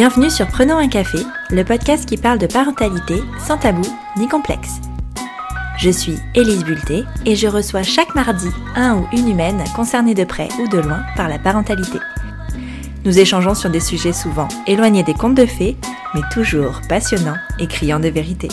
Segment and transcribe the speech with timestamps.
[0.00, 1.18] Bienvenue sur Prenons un café,
[1.50, 3.16] le podcast qui parle de parentalité
[3.46, 3.86] sans tabou
[4.16, 4.80] ni complexe.
[5.76, 10.24] Je suis Élise Bulté et je reçois chaque mardi un ou une humaine concernée de
[10.24, 11.98] près ou de loin par la parentalité.
[13.04, 15.76] Nous échangeons sur des sujets souvent éloignés des contes de fées,
[16.14, 18.48] mais toujours passionnants et criants de vérité.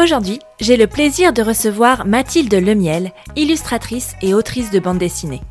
[0.00, 5.42] Aujourd'hui, j'ai le plaisir de recevoir Mathilde Lemiel, illustratrice et autrice de bande dessinée.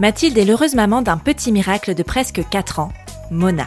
[0.00, 2.92] Mathilde est l'heureuse maman d'un petit miracle de presque 4 ans,
[3.32, 3.66] Mona.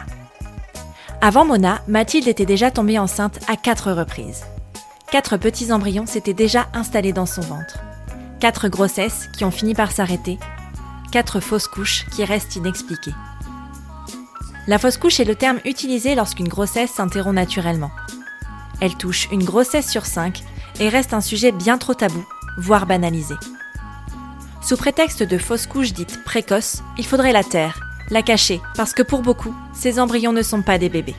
[1.20, 4.44] Avant Mona, Mathilde était déjà tombée enceinte à 4 reprises.
[5.10, 7.80] Quatre petits embryons s'étaient déjà installés dans son ventre.
[8.40, 10.38] Quatre grossesses qui ont fini par s'arrêter.
[11.12, 13.14] Quatre fausses couches qui restent inexpliquées.
[14.66, 17.90] La fausse couche est le terme utilisé lorsqu'une grossesse s'interrompt naturellement.
[18.80, 20.42] Elle touche une grossesse sur cinq
[20.80, 22.24] et reste un sujet bien trop tabou,
[22.56, 23.34] voire banalisé.
[24.62, 29.02] Sous prétexte de fausse couche dite précoce, il faudrait la taire, la cacher, parce que
[29.02, 31.16] pour beaucoup, ces embryons ne sont pas des bébés.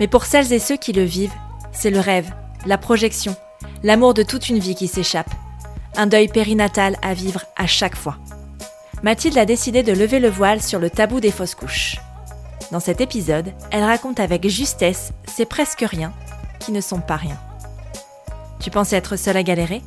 [0.00, 1.34] Mais pour celles et ceux qui le vivent,
[1.72, 2.32] c'est le rêve,
[2.64, 3.36] la projection,
[3.82, 5.30] l'amour de toute une vie qui s'échappe.
[5.96, 8.16] Un deuil périnatal à vivre à chaque fois.
[9.02, 11.98] Mathilde a décidé de lever le voile sur le tabou des fausses couches.
[12.72, 16.12] Dans cet épisode, elle raconte avec justesse ces presque rien
[16.60, 17.38] qui ne sont pas rien.
[18.60, 19.82] Tu pensais être seule à galérer?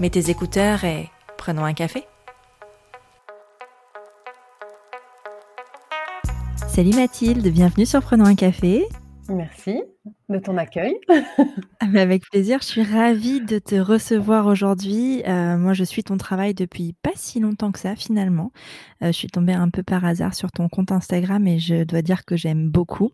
[0.00, 1.10] Mets tes écouteurs et
[1.42, 2.04] Prenons un café.
[6.68, 8.84] Salut Mathilde, bienvenue sur Prenons un café.
[9.28, 9.82] Merci
[10.28, 10.94] de ton accueil.
[11.80, 15.24] Ah, avec plaisir, je suis ravie de te recevoir aujourd'hui.
[15.26, 18.52] Euh, moi, je suis ton travail depuis pas si longtemps que ça finalement.
[19.02, 22.02] Euh, je suis tombée un peu par hasard sur ton compte Instagram et je dois
[22.02, 23.10] dire que j'aime beaucoup.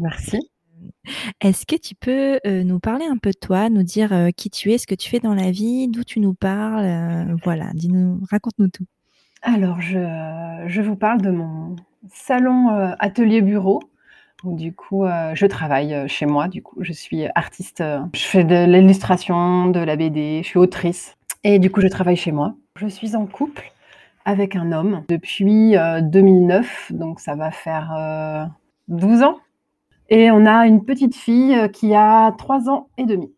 [0.00, 0.40] Merci.
[1.40, 4.50] Est-ce que tu peux, euh, nous parler un peu de toi, nous dire, euh, qui
[4.50, 6.84] tu es, ce que tu fais dans la vie, d'où tu nous parles?
[6.84, 8.84] Euh, voilà, dis-nous raconte-nous tout.
[9.42, 9.98] Alors je,
[10.66, 11.76] je vous parle de mon
[12.12, 12.68] salon,
[12.98, 13.80] atelier bureau
[14.44, 15.04] où du coup,
[15.34, 16.76] je travaille, chez moi du coup.
[16.80, 21.70] Je suis artiste, je fais de l'illustration, de la BD, je suis autrice et du
[21.70, 22.56] coup, je travaille chez moi.
[22.76, 23.72] Je suis en couple
[24.24, 28.50] avec un homme depuis, 2009, donc ça va faire,
[28.88, 29.38] 12 ans
[30.08, 33.32] et on a une petite fille euh, qui a 3 ans et demi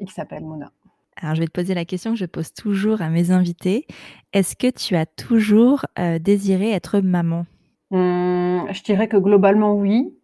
[0.00, 0.72] et qui s'appelle Mona.
[1.16, 3.86] Alors, je vais te poser la question que je pose toujours à mes invités.
[4.32, 7.46] Est-ce que tu as toujours euh, désiré être maman?
[7.90, 10.14] Hum, Je dirais que globalement, oui.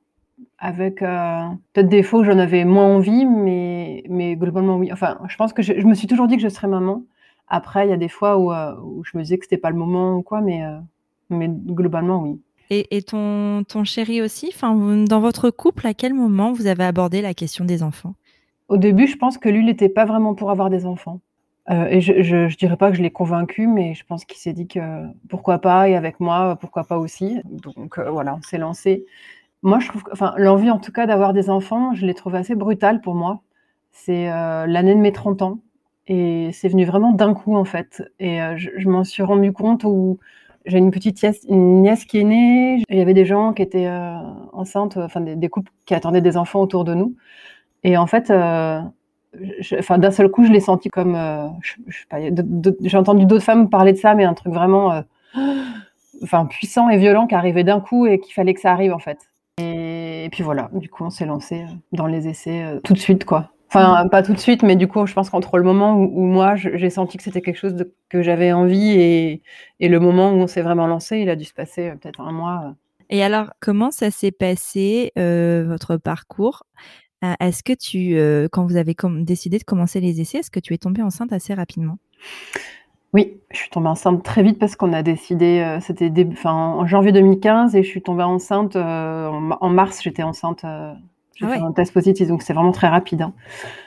[0.59, 4.93] Avec euh, peut-être des fois où j'en avais moins envie, mais, mais globalement, oui.
[4.93, 7.03] Enfin, je pense que je, me suis toujours dit que je serais maman.
[7.49, 9.77] Après, il y a des fois où, où je me disais que c'était pas le
[9.77, 10.63] moment ou quoi, mais,
[11.29, 12.41] mais globalement, oui.
[12.91, 17.65] Et, ton, chéri aussi, dans votre couple, à quel moment vous avez abordé la question
[17.65, 18.15] des enfants?
[18.69, 21.21] Au début, je pense que lui, il n'était pas vraiment pour avoir des enfants.
[21.71, 24.53] Euh, et je, ne dirais pas que je l'ai convaincu, mais je pense qu'il s'est
[24.53, 24.81] dit que
[25.29, 27.41] pourquoi pas, et avec moi, pourquoi pas aussi.
[27.45, 29.07] Donc euh, voilà, on s'est lancé.
[29.63, 32.55] Moi, je trouve, enfin, l'envie en tout cas d'avoir des enfants, je l'ai trouvé assez
[32.55, 33.41] brutale pour moi.
[33.93, 35.61] C'est euh, l'année de mes 30 ans,
[36.07, 38.03] et c'est venu vraiment d'un coup en fait.
[38.19, 40.19] Et je, je m'en suis rendu compte où
[40.65, 42.83] j'ai une petite nièce, qui est née.
[42.89, 44.17] Il y avait des gens qui étaient euh,
[44.53, 47.15] enceintes, enfin des, couples qui attendaient des enfants autour de nous.
[47.83, 48.81] Et en fait, euh,
[49.91, 51.47] d'un seul coup, je l'ai senti comme, euh,
[52.81, 55.03] j'ai entendu d'autres femmes parler de ça, mais un truc vraiment,
[56.23, 58.99] enfin puissant et violent qui arrivait d'un coup et qu'il fallait que ça arrive en
[58.99, 59.19] fait.
[59.59, 63.25] Et, et puis voilà, du coup, on s'est lancé dans les essais tout de suite,
[63.25, 63.54] quoi.
[63.75, 66.55] Enfin, pas tout de suite, mais du coup, je pense qu'entre le moment où, moi,
[66.55, 67.75] j'ai senti que c'était quelque chose
[68.09, 69.43] que j'avais envie et,
[69.81, 72.33] le moment où on s'est vraiment lancé, il a dû se passer euh, peut-être un
[72.33, 72.63] mois.
[72.65, 72.73] Euh.
[73.11, 76.65] Et alors, comment ça s'est passé, euh, votre parcours?
[77.41, 78.19] Est-ce que tu,
[78.53, 81.55] quand vous avez décidé de commencer les essais, est-ce que tu es tombée enceinte assez
[81.55, 81.97] rapidement?
[83.15, 86.13] Oui, je suis tombée enceinte très vite parce qu'on a décidé, c'était
[86.45, 90.67] en janvier 2015 et je suis tombée enceinte en, mars, j'étais enceinte
[91.37, 93.23] j'ai ah fait un test positif, donc c'est vraiment très rapide.
[93.23, 93.33] Hein.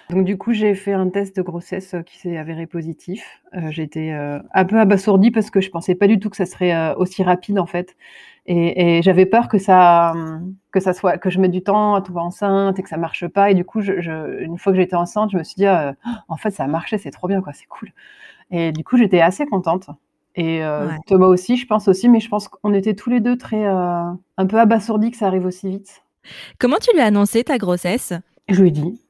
[0.10, 3.42] Donc du coup, j'ai fait un test de grossesse euh, qui s'est avéré positif.
[3.56, 6.46] Euh, J'étais euh, un peu abasourdie parce que je pensais pas du tout que ça
[6.46, 7.96] serait euh, aussi rapide en fait.
[8.46, 10.14] Et, et j'avais peur que ça,
[10.72, 13.28] que ça soit, que je mette du temps à tomber enceinte et que ça marche
[13.28, 13.52] pas.
[13.52, 15.92] Et du coup, je, je, une fois que j'étais enceinte, je me suis dit, oh,
[16.30, 17.92] en fait, ça a marché, c'est trop bien, quoi, c'est cool.
[18.52, 19.90] Et du coup, j'étais assez contente.
[20.36, 20.62] Et
[21.08, 24.46] Thomas aussi, je pense aussi, mais je pense qu'on était tous les deux très, un
[24.48, 26.04] peu abasourdis que ça arrive aussi vite.
[26.60, 28.14] Comment tu lui as annoncé ta grossesse?
[28.50, 29.02] Je lui ai dit.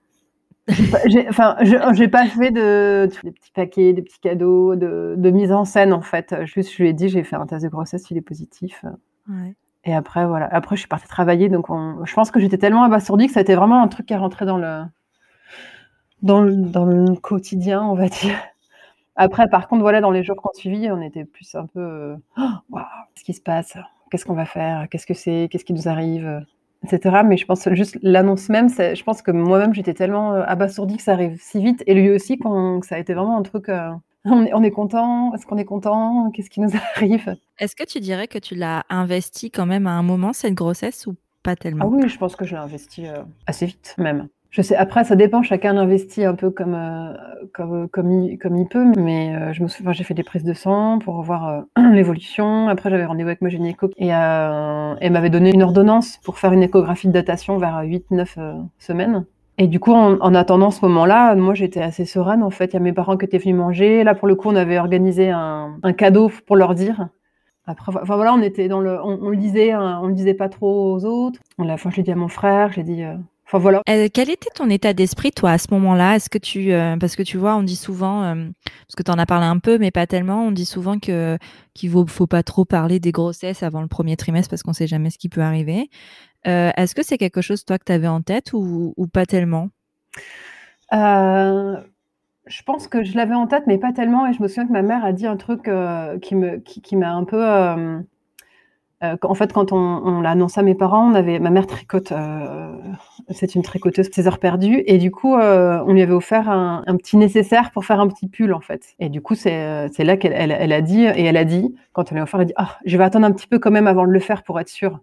[1.30, 5.64] Enfin, je n'ai pas fait de des petits paquets, des petits cadeaux, de, mise en
[5.66, 6.36] scène en fait.
[6.46, 8.84] Juste, je lui ai dit, j'ai fait un test de grossesse, il est positif.
[9.86, 10.48] Et après, voilà.
[10.52, 11.68] Après, je suis partie travailler, donc
[12.04, 14.18] je pense que j'étais tellement abasourdie que ça a été vraiment un truc qui est
[14.18, 14.82] rentré dans le,
[16.22, 18.38] dans le, dans le quotidien, on va dire.
[19.16, 22.78] Après, par contre, voilà, dans les jours qu'on suivi, on était plus un peu, oh,
[23.16, 23.78] ce qui se passe?
[24.12, 24.88] Qu'est-ce qu'on va faire?
[24.90, 25.48] Qu'est-ce que c'est?
[25.50, 26.46] Qu'est-ce qui nous arrive?
[26.84, 27.18] Etc.
[27.26, 31.14] Mais je pense juste l'annonce même, je pense que moi-même j'étais tellement abasourdie que ça
[31.14, 33.70] arrive si vite, et lui aussi que ça a été vraiment un truc.
[34.26, 37.36] on, est, on est content Est-ce qu'on est content Qu'est-ce qui nous arrive?
[37.60, 41.08] Est-ce que tu dirais que tu l'as investi quand même à un moment cette grossesse
[41.08, 41.86] ou pas tellement?
[41.86, 43.06] Ah oui, je pense que je l'ai investi
[43.46, 44.28] assez vite même.
[44.50, 47.14] Je sais, après, ça dépend, chacun investit un peu comme, euh,
[47.54, 51.00] comme, comme, il, peut, mais euh, je me souviens, j'ai fait des prises de sang
[51.00, 51.62] pour voir euh,
[51.94, 52.70] l'évolution.
[52.70, 56.64] Après, j'avais rendez-vous avec ma gynéco et elle m'avait donné une ordonnance pour faire une
[56.64, 59.26] échographie de datation vers 8-9 semaines.
[59.60, 62.44] Et du coup, en, attendant ce moment-là, moi, j'étais assez sereine.
[62.44, 64.04] En fait, il y a mes parents qui étaient venus manger.
[64.04, 67.10] Là, pour le coup, on avait organisé un, un cadeau pour leur dire.
[67.66, 70.48] Après, enfin voilà, on était dans le, on, le disait, hein, on le disait pas
[70.48, 71.42] trop aux autres.
[71.58, 73.04] À la fin, je l'ai dit à mon frère, j'ai dit,
[73.54, 73.82] voilà.
[73.88, 76.16] Euh, quel était ton état d'esprit, toi, à ce moment-là?
[76.16, 79.12] Est-ce que tu, euh, parce que tu vois, on dit souvent, euh, parce que tu
[79.12, 81.38] en as parlé un peu, mais pas tellement, on dit souvent que
[81.74, 84.88] qu'il faut, faut pas trop parler des grossesses avant le premier trimestre parce qu'on sait
[84.88, 85.90] jamais ce qui peut arriver.
[86.46, 89.68] Est-ce que c'est quelque chose, toi, que tu avais en tête ou, pas tellement?
[90.92, 94.26] Je pense que je l'avais en tête, mais pas tellement.
[94.28, 95.64] Et je me souviens que ma mère a dit un truc
[96.22, 97.44] qui me, qui m'a un peu
[99.04, 102.12] euh, en fait, quand on, l'a annoncé à mes parents, on avait ma mère tricote,
[102.12, 102.76] euh,
[103.30, 106.84] c'est une tricoteuse ses heures perdues, et du coup, euh, on lui avait offert un,
[106.98, 108.96] petit nécessaire pour faire un petit pull, en fait.
[109.00, 112.16] Et du coup, c'est là qu'elle elle, a dit, et elle a dit, quand on
[112.16, 113.88] lui a offert, elle a dit, ah, je vais attendre un petit peu quand même
[113.88, 115.00] avant de le faire pour être sûre.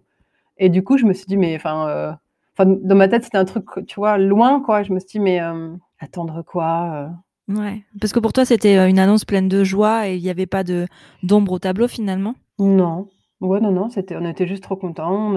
[0.57, 2.17] Et du coup, je me suis dit, mais enfin,
[2.59, 4.83] dans ma tête, c'était un truc, tu vois, loin, quoi.
[4.83, 5.39] Je me suis dit, mais
[5.99, 7.11] attendre quoi
[7.47, 10.47] Ouais, parce que pour toi, c'était une annonce pleine de joie et il n'y avait
[10.47, 10.87] pas de
[11.23, 12.33] d'ombre au tableau finalement?
[12.57, 13.07] Non,
[13.41, 15.35] Ouais, non, non, c'était on était juste trop contents.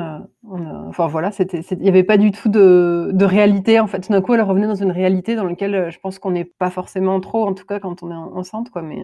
[0.89, 4.01] enfin voilà, c'était il y avait pas du tout de de réalité, en fait.
[4.01, 6.45] Tout d'un coup, elle revenait dans une réalité dans laquelle, euh, je pense qu'on n'est
[6.45, 9.03] pas forcément trop, en tout cas quand on est enceinte, quoi, mais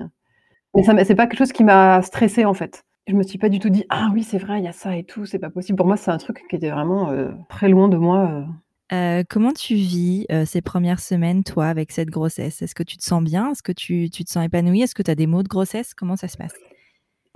[0.77, 2.85] mais ça c'est pas quelque chose qui m'a stressée, en fait.
[3.09, 4.97] Je me suis pas du tout dit: «Ah oui, c'est vrai, il y a ça
[4.97, 5.77] et tout, c'est pas possible».
[5.77, 8.47] Pour moi, c'est un truc qui était vraiment, euh, très loin de moi,
[8.93, 9.25] euh.
[9.29, 12.63] comment tu vis, ces premières semaines, toi, avec cette grossesse?
[12.63, 13.51] Est-ce que tu te sens bien?
[13.53, 14.83] Est-ce que tu tu te sens épanouie?
[14.83, 15.95] Est-ce que tu as des maux de grossesse?
[15.95, 16.55] Comment ça se passe?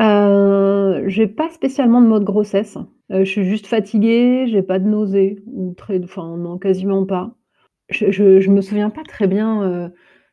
[0.00, 2.78] Euh, j'ai pas spécialement de mode grossesse.
[3.10, 7.34] Euh, je suis juste fatiguée, j'ai pas de nausées ou très enfin non, quasiment pas.
[7.90, 8.10] Je
[8.40, 9.88] je me souviens pas très bien, euh,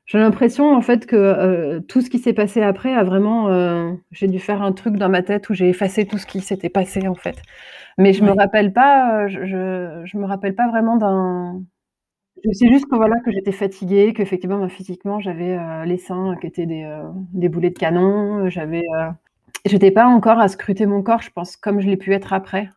[0.06, 3.50] j'ai l'impression en fait que, tout ce qui s'est passé après a vraiment,
[4.12, 6.70] j'ai dû faire un truc dans ma tête où j'ai effacé tout ce qui s'était
[6.70, 7.42] passé en fait.
[7.98, 9.46] Mais je me rappelle pas, je
[10.06, 11.64] je me rappelle pas vraiment d'un
[12.46, 16.48] je sais juste que voilà, que j'étais fatiguée, qu'effectivement, bah, physiquement j'avais, les seins qui
[16.48, 16.88] étaient des,
[17.34, 18.84] des boulets de canon, j'avais,
[19.66, 22.70] J'étais pas encore à scruter mon corps, je pense, comme je l'ai pu être après.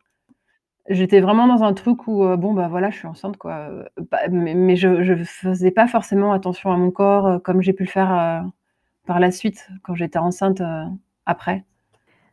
[0.88, 3.84] J'étais vraiment dans un truc où, euh, bon, bah, voilà, je suis enceinte, quoi, euh,
[4.30, 7.90] mais je ne faisais pas forcément attention à mon corps, euh, comme j'ai pu le
[7.90, 8.42] faire,
[9.06, 10.62] par la suite, quand j'étais enceinte,
[11.26, 11.64] après.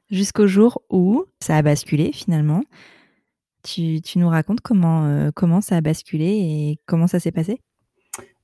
[0.10, 2.62] Jusqu'au jour où ça a basculé finalement.
[3.64, 7.60] Tu tu nous racontes comment, comment ça a basculé et comment ça s'est passé?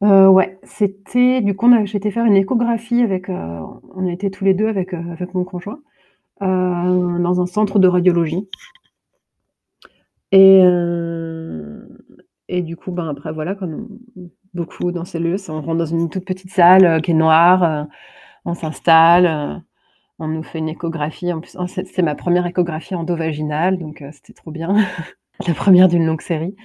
[0.02, 4.54] ouais, c'était du coup, on j'étais faire une échographie avec, on a été tous les
[4.54, 5.80] deux avec, avec mon conjoint.
[6.42, 8.50] Euh, dans un centre de radiologie.
[10.32, 11.86] Et, euh,
[12.48, 14.00] et du coup, ben, après, voilà, comme
[14.54, 17.88] beaucoup dans ces lieux, on rentre dans une toute petite salle euh, qui est noire,
[18.46, 19.64] on s'installe,
[20.20, 21.32] on nous fait une échographie.
[21.32, 24.76] En plus, c'est ma première échographie endovaginale, donc c'était trop bien.
[25.48, 26.56] La première d'une longue série.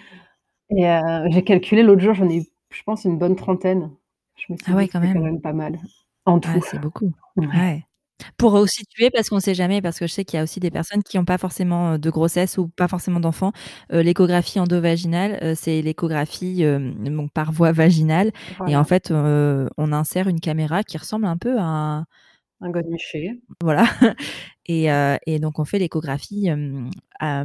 [0.71, 0.85] Et
[1.31, 3.91] j'ai calculé l'autre jour, j'en ai eu, je pense, une bonne trentaine.
[4.37, 5.15] Je me suis ah ouais, quand, même.
[5.15, 5.79] quand même pas mal
[6.27, 6.51] en tout.
[6.63, 7.13] c'est beaucoup.
[7.37, 7.87] Ouais.
[8.39, 10.61] Pour situer, parce qu'on ne sait jamais, parce que je sais qu'il y a aussi
[10.61, 13.53] des personnes qui n'ont pas forcément de grossesse ou pas forcément d'enfants.
[13.91, 16.65] l'échographie endovaginale, c'est l'échographie
[17.35, 18.33] par voie vaginale.
[18.67, 22.05] Et en fait, on insère une caméra qui ressemble un peu à
[22.61, 23.41] un, godemiché.
[23.61, 23.87] Voilà.
[24.69, 24.89] Et,
[25.27, 26.49] et, donc, on fait l'échographie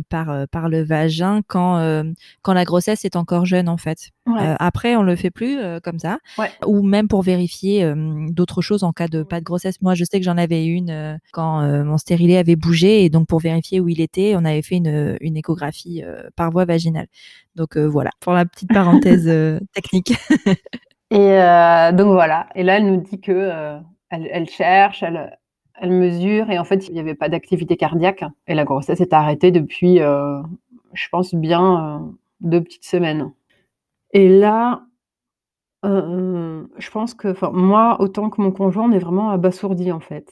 [0.09, 2.03] par, par le vagin quand,
[2.41, 4.09] quand la grossesse est encore jeune, en fait.
[4.57, 6.17] après, on le fait plus comme ça.
[6.65, 7.93] Ou même pour vérifier
[8.29, 9.79] d'autres choses en cas de pas de grossesse.
[9.81, 13.03] Moi, je sais que j'en avais une quand mon stérilet avait bougé.
[13.03, 16.03] Et donc, pour vérifier où il était, on avait fait une, une échographie
[16.35, 17.05] par voie vaginale.
[17.55, 19.29] Donc, voilà, pour la petite parenthèse
[19.75, 20.13] technique.
[21.11, 21.37] et
[21.93, 22.47] donc, voilà.
[22.55, 23.79] Et là, elle nous dit que
[24.11, 25.37] elle, cherche, elle,
[25.83, 28.23] mesure, et en fait, il n'y avait pas d'activité cardiaque.
[28.47, 30.41] Et la grossesse est arrêtée depuis, euh,
[30.93, 33.31] je pense, bien euh, deux petites semaines.
[34.13, 34.83] Et là,
[35.85, 40.31] euh, je pense que, moi, autant que mon conjoint, on est vraiment abasourdi, en fait.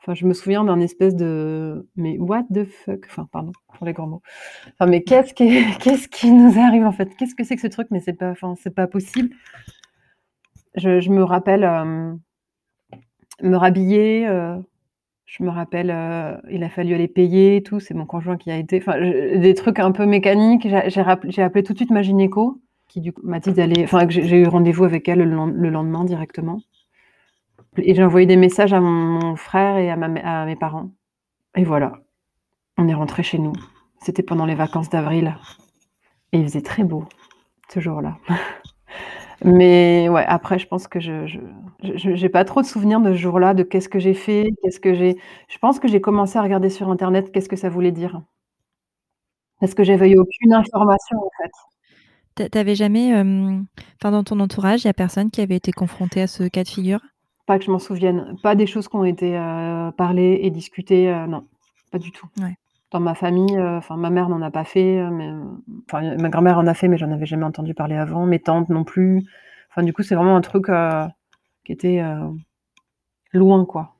[0.00, 3.92] Enfin, je me souviens d'un espèce de mais what the fuck enfin pardon pour les
[3.92, 4.22] grands mots.
[4.68, 7.14] Enfin mais qu'est-ce qui qu'est-ce qui nous arrive en fait?
[7.16, 7.88] Qu'est-ce que c'est que ce truc?
[7.90, 9.34] Mais c'est pas enfin c'est pas possible.
[10.76, 11.64] Je, me rappelle
[13.42, 14.56] me rhabiller, euh,
[15.26, 18.50] Je me rappelle, heu, il a fallu aller payer et tout, c'est mon conjoint qui
[18.50, 20.66] a été enfin, des trucs un peu mécaniques.
[20.88, 24.40] J'ai appelé tout de suite ma gynéco qui du coup m'a dit d'aller enfin j'ai
[24.40, 26.60] eu rendez-vous avec elle le len le lendemain directement
[27.76, 30.90] et j'ai envoyé des messages à mon frère et à à mes parents
[31.56, 31.92] et voilà.
[32.78, 33.52] On est rentrés chez nous.
[34.00, 35.36] C'était pendant les vacances d'avril
[36.32, 37.04] et il faisait très beau
[37.68, 38.16] ce jour-là.
[39.44, 41.38] Mais ouais, après je pense que je je
[41.96, 44.80] je j'ai pas trop de souvenirs de ce jour-là, de qu'est-ce que j'ai fait, qu'est-ce
[44.80, 45.16] que j'ai
[45.48, 48.20] je pense que j'ai commencé à regarder sur internet qu'est-ce que ça voulait dire.
[49.60, 51.50] Parce que j'avais eu aucune information, en fait.
[52.36, 55.72] Tu tu avais jamais, enfin dans ton entourage, il y a personne qui avait été
[55.72, 57.00] confronté à ce cas de figure?
[57.46, 61.08] Pas que je m'en souvienne, pas des choses qui ont été, heu, parlées et discutées,
[61.08, 61.46] heu, non,
[61.90, 62.26] pas du tout.
[62.40, 62.56] Ouais.
[62.90, 65.30] Dans ma famille, heu, enfin ma mère n'en a pas fait, heu, mais
[65.86, 68.70] enfin ma grand-mère en a fait, mais j'en avais jamais entendu parler avant, mes tantes
[68.70, 69.24] non plus.
[69.70, 71.02] Enfin du coup, c'est vraiment un truc, heu,
[71.64, 72.02] qui était,
[73.32, 73.94] loin quoi.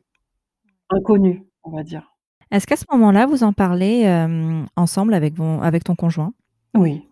[0.90, 2.14] Inconnu, on va dire.
[2.50, 4.06] Est-ce qu'à ce moment-là, vous en parlez,
[4.76, 6.32] ensemble avec von avec ton conjoint?
[6.76, 7.08] Oui.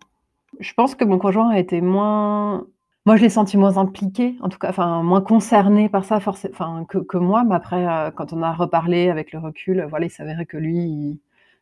[0.59, 2.65] Je pense que mon conjoint a été moins
[3.05, 6.49] moi je l'ai senti moins impliqué, en tout cas, enfin moins concerné par ça forcé
[6.53, 10.11] enfin que que moi, mais après, quand on a reparlé avec le recul, voilà, il
[10.11, 11.19] s'avérait que lui, il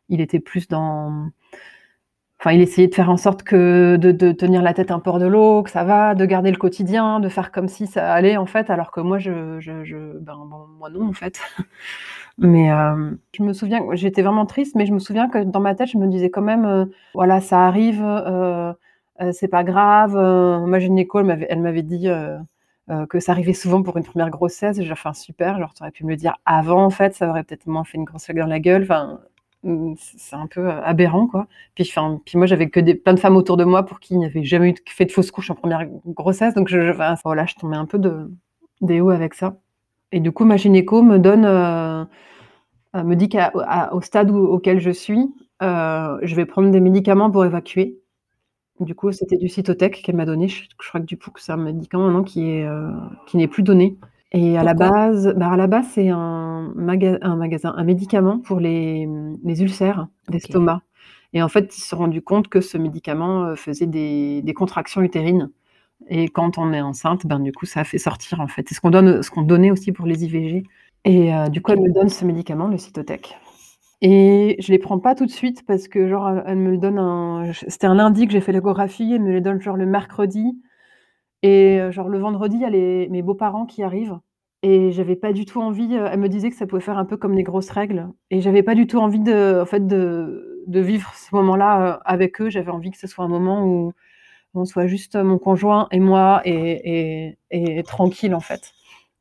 [0.10, 1.30] il était plus dans
[2.40, 5.20] enfin il essayait de faire en sorte que de tenir la tête un peu hors
[5.20, 8.36] de l'eau, que ça va, de garder le quotidien, de faire comme si ça allait
[8.38, 11.40] en fait, alors que moi je je ben bon, moi non en fait.
[12.40, 15.76] Mais, hem, je me souviens j'étais vraiment triste, mais je me souviens que dans ma
[15.76, 18.74] tête, je me disais quand même, heu: «Voilà, ça arrive, heu,
[19.34, 20.16] c'est pas grave»,
[20.68, 22.10] ma gynéco, elle m'avait dit,
[23.10, 24.82] que ça arrivait souvent pour une 1re grossesse.
[24.82, 27.44] J'ai fait: «Super, genre tu aurais pu me le dire avant en fait, ça aurait
[27.44, 29.20] peut-être moins fait une grosse claque dans la gueule», enfin,
[29.98, 31.48] c'est un peu, heu, aberrant quoi.
[31.76, 34.14] Puis enfin, puis moi j'avais que des plein de femmes autour de moi pour qui
[34.14, 36.78] il n'y avait jamais eu de fait de fausse couche en 1re grossesse, donc je
[37.24, 38.32] voilà, je tombais un peu de
[38.82, 39.58] des hauts avec ça
[40.14, 42.06] et du coup ma gynéco me donne, heu
[43.00, 46.82] heu, me dit qu'à au à au stade auquel je suis, je vais prendre des
[46.82, 48.00] médicaments pour évacuer.
[48.82, 50.48] Du coup, c'était du Cytotec qu'elle m'a donné.
[50.50, 52.68] Je crois que du coup c'est un médicament qui est,
[53.28, 53.98] qui n'est plus donné
[54.36, 58.40] et à la base, bah, à la base, c'est un maga un magasin, un médicament
[58.40, 59.08] pour les,
[59.44, 60.82] les ulcères d'estomac
[61.34, 64.54] et en fait, ils se sont rendus compte que ce médicament, heu, faisait des des
[64.54, 65.52] contractions utérines.
[66.10, 68.66] Et quand on est enceinte, ben, du coup, ça fait sortir en fait.
[68.70, 70.64] C'est ce qu'on donne ce qu'on donnait aussi pour les IVG
[71.06, 73.38] et heu, du coup, elle me donne ce médicament, le Cytotec.
[74.02, 77.00] Et je les prends pas tout de suite parce que genre, elle me le donne
[77.00, 80.60] un c'était un lundi que j'ai fait l'échographie, elle me les donne genre le mercredi.
[81.44, 84.20] Et heu, genre le vendredi, il y a les mes beaux-parents qui arrivent
[84.66, 87.06] et j'avais pas du tout envie, heu, elle me disait que ça pouvait faire un
[87.06, 90.64] peu comme les grosses règles et j'avais pas du tout envie de en fait de
[90.68, 92.50] de vivre ce moment-là, heu, avec eux.
[92.50, 93.94] J'avais envie que ce soit un moment où
[94.56, 98.74] on soit juste mon conjoint et moi et et et tranquille en fait,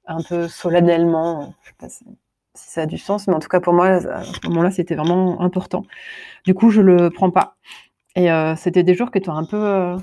[0.07, 2.05] un peu solennellement, je sais pas si
[2.55, 5.41] ça a du sens, mais en tout cas pour moi, à ce moment-là, c'était vraiment
[5.43, 5.85] important.
[6.47, 7.57] Du coup, je le prends pas
[8.17, 9.97] et c'était des jours qui étaient un peu,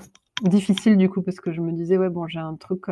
[0.44, 2.84] difficiles du coup parce que je me disais: «Ouais bon, j'ai un truc,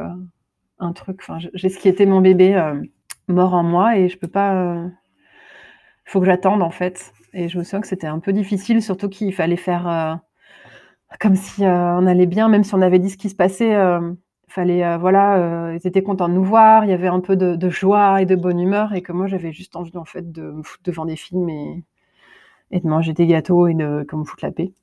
[0.80, 2.84] un truc, enfin j'ai ce qui était mon bébé, heu,
[3.28, 4.92] mort en moi et je peux pas, il
[6.06, 9.08] faut que j'attende en fait» et je me souviens que c'était un peu difficile, surtout
[9.08, 10.16] qu'il fallait faire, heu,
[11.20, 13.76] comme si, on allait bien, même si on avait dit ce qui se passait,
[14.48, 18.22] fallait, voilà, ils étaient contents de nous voir, il y avait un peu de joie
[18.22, 20.84] et de bonne humeur et que moi j'avais juste envie en fait de me foutre
[20.84, 21.84] devant des films et
[22.80, 24.74] de manger des gâteaux et de qu'on me foute la paix.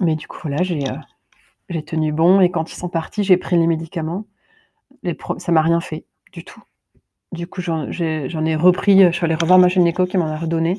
[0.00, 0.80] Mais du coup j'ai,
[1.70, 4.26] j'ai tenu bon et quand ils sont partis, j'ai pris les médicaments.
[5.02, 6.62] Les ça m'a rien fait du tout.
[7.32, 10.36] Du coup, j'en ai repris, heu, je suis allée revoir ma gynéco qui m'en a
[10.38, 10.78] redonné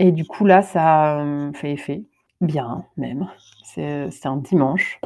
[0.00, 2.04] et du coup là, ça hem, fait effet,
[2.42, 3.28] bien même.
[3.64, 5.00] C'était un dimanche.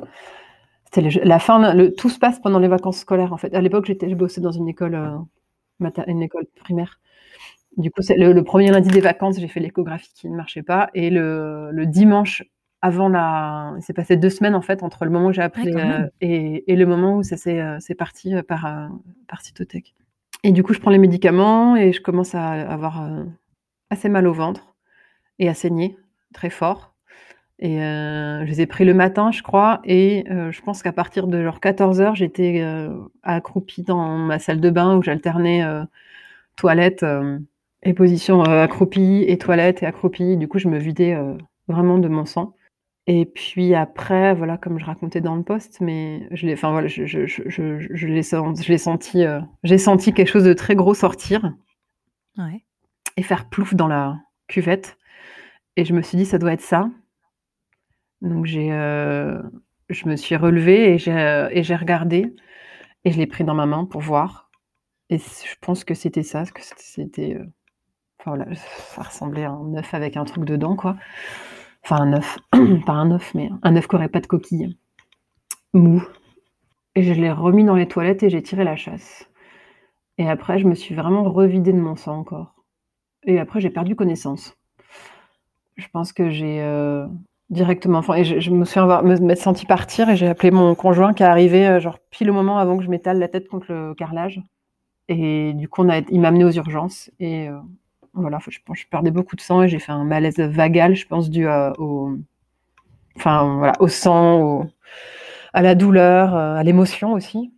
[0.87, 3.55] C'était la fin tout se passe pendant les vacances scolaires en fait.
[3.55, 4.99] À l'époque, je bossais dans une école,
[5.81, 7.01] mater une école primaire.
[7.79, 11.11] Du coup, le 1er lundi des vacances, j'ai fait l'échographie qui ne marchait pas et
[11.11, 12.45] le dimanche
[12.83, 15.73] avant la il s'est passé 2 semaines en fait entre le moment où j'ai appris,
[15.73, 16.09] même.
[16.21, 18.91] et et le moment où ça s'est, heu, c'est parti, heu, par,
[19.29, 19.95] par Cytotec
[20.43, 23.07] et du coup, je prends les médicaments et je commence à avoir,
[23.91, 24.75] assez mal au ventre
[25.39, 25.99] et à saigner
[26.33, 26.95] très fort
[27.59, 31.43] et je les ai pris le matin, je crois et je pense qu'à partir de
[31.43, 32.65] genre 14:00, j'étais,
[33.23, 35.63] accroupie dans ma salle de bain où j'alternais,
[36.57, 37.05] toilette,
[37.83, 40.39] et position, accroupie et toilette et accroupie.
[40.39, 41.19] Du coup, je me vidais,
[41.69, 42.55] vraiment de mon sang
[43.13, 46.87] et puis après, voilà, comme je racontais dans le post, mais je l'ai enfin voilà,
[46.87, 50.95] je je je je je l'ai senti, heu, j'ai senti quelque chose de très gros
[50.95, 51.53] sortir
[52.39, 52.65] Ouais.
[53.17, 54.97] et faire plouf dans la cuvette
[55.77, 56.89] et je me suis dit: «Ça doit être ça».
[58.23, 59.43] Donc j'ai, heu,
[59.89, 62.33] je me suis relevée et j'ai, j'ai regardé
[63.05, 64.51] et je l'ai pris dans ma main pour voir
[65.11, 67.39] et je pense que c'était ça, que c'était,
[68.21, 70.97] Enfin voilà, ça ressemblait à un œuf avec un truc dedans, quoi.
[71.85, 72.39] Enfin un œuf,
[72.87, 74.77] pas un œuf, mais un œuf qui aurait pas de coquille,
[75.73, 76.03] mou.
[76.95, 79.29] Et je l'ai remis dans les toilettes et j'ai tiré la chasse.
[80.19, 82.55] Et après, je me suis vraiment revidée de mon sang encore.
[83.25, 84.55] Et après, j'ai perdu connaissance.
[85.77, 87.07] Je pense que j'ai euh,
[87.49, 91.27] directement, enfin, je, me suis me, senti partir et j'ai appelé mon conjoint qui est
[91.27, 94.43] arrivé euh, genre pile au moment avant que je m'étale la tête contre le carrelage.
[95.09, 97.59] Et du coup, a, il m'a amené aux urgences et euh,
[98.15, 101.31] voilà, je, je perdais beaucoup de sang et j'ai fait un malaise vagal, je pense,
[101.31, 101.47] dû
[101.79, 102.17] au,
[103.17, 104.67] enfin voilà, au sang,
[105.53, 107.53] à la douleur, à l'émotion aussi.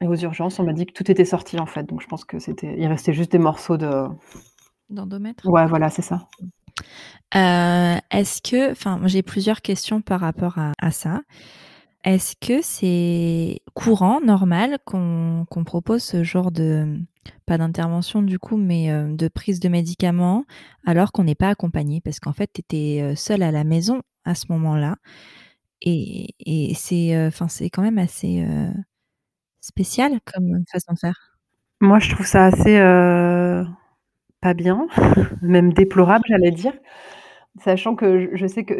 [0.00, 2.24] Et aux urgences, on m'a dit que tout était sorti en fait, donc je pense
[2.24, 4.06] que c'était, il restait juste des morceaux de
[4.90, 5.46] d'endomètre.
[5.48, 6.28] Ouais, voilà, c'est ça.
[7.34, 11.22] Euh, est-ce que, enfin, j'ai plusieurs questions par rapport à, ça.
[12.04, 16.98] Est-ce que c'est courant, normal, qu'on propose ce genre de,
[17.46, 20.44] pas d'intervention du coup, mais euh, de prise de médicaments
[20.86, 24.02] alors qu'on n'est pas accompagné Parce qu'en fait, tu étais euh, seule à la maison
[24.24, 24.96] à ce moment-là.
[25.82, 27.30] Et, et c'est
[27.70, 28.46] quand même assez
[29.60, 31.36] spécial comme façon de faire.
[31.82, 32.78] Moi, je trouve ça assez
[34.44, 34.86] pas bien,
[35.42, 36.74] même déplorable, j'allais dire.
[37.60, 38.74] Sachant que je sais que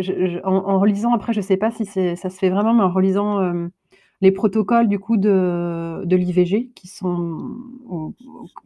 [0.44, 3.68] en, relisant après, je sais pas si ça se fait vraiment, mais en relisant euh,
[4.24, 7.54] les protocoles du coup de, l'IVG qui sont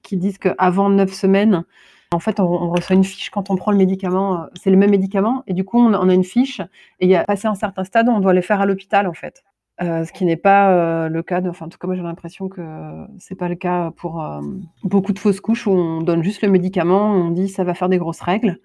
[0.02, 1.64] qui disent qu'avant neuf semaines,
[2.12, 4.42] en fait, on, reçoit une fiche quand on prend le médicament.
[4.42, 6.60] Euh, c'est le même médicament et du coup, on, a une fiche
[7.00, 9.14] et il y a passé un certain stade, on doit les faire à l'hôpital en
[9.14, 9.42] fait.
[9.82, 12.48] Euh, ce qui n'est pas euh, le cas, enfin en tout cas moi j'ai l'impression
[12.48, 12.62] que
[13.18, 14.24] c'est pas le cas pour
[14.84, 17.88] beaucoup de fausses couches où on donne juste le médicament, on dit ça va faire
[17.88, 18.60] des grosses règles.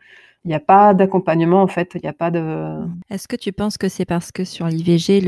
[0.45, 2.79] Il n'y a pas d'accompagnement en fait, il n'y a pas de.
[3.09, 5.21] Est-ce que tu penses que c'est parce que sur l'IVG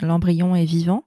[0.00, 1.04] l'embryon est vivant?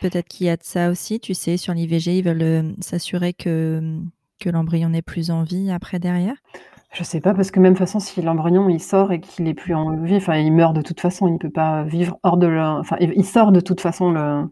[0.00, 4.00] Peut-être qu'il y a de ça aussi, tu sais, sur l'IVG ils veulent s'assurer que
[4.38, 6.36] que l'embryon n'est plus en vie après derrière?
[6.92, 9.74] Je sais pas, parce que même façon, si l'embryon il sort et qu'il est plus
[9.74, 12.96] en vie, enfin, il meurt de toute façon, il peut pas vivre hors de enfin,
[13.00, 14.48] il sort de toute façon le.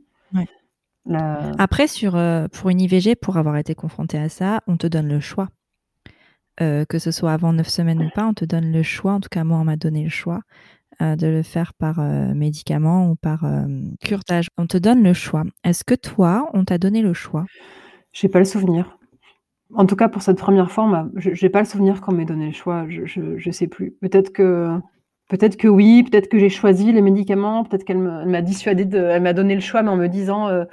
[1.58, 5.08] Après, sur, euh, pour une IVG, pour avoir été confronté à ça, on te donne
[5.08, 5.48] le choix.
[6.60, 9.12] Euh, que ce soit avant 9 semaines ou pas, on te donne le choix.
[9.12, 10.40] En tout cas, moi, on m'a donné le choix
[11.02, 13.44] euh, de le faire par médicament ou par
[14.00, 14.48] curtage.
[14.56, 15.44] On te donne le choix.
[15.64, 17.44] Est-ce que toi, on t'a donné le choix?
[18.12, 18.96] J'ai pas le souvenir.
[19.74, 22.46] En tout cas, pour cette première fois, je n'ai pas le souvenir qu'on m'ait donné
[22.46, 22.86] le choix.
[22.88, 23.92] Je ne sais plus.
[24.00, 24.78] Peut-être que
[25.28, 29.22] peut-être que oui, peut-être que j'ai choisi les médicaments, peut-être qu'elle m'a dissuadé de elle
[29.22, 30.64] m'a donné le choix, mais en me disant, euh,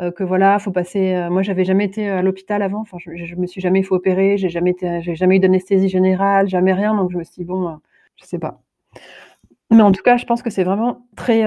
[0.00, 3.10] euh, que voilà, faut passer, euh, moi j'avais jamais été à l'hôpital avant, enfin je
[3.16, 6.94] je me suis jamais fait opérer, j'ai jamais j'ai jamais eu d'anesthésie générale, jamais rien,
[6.94, 7.78] donc je me suis dit: «Bon,
[8.16, 8.60] je sais pas».
[9.70, 11.42] Mais en tout cas, je pense que c'est vraiment très,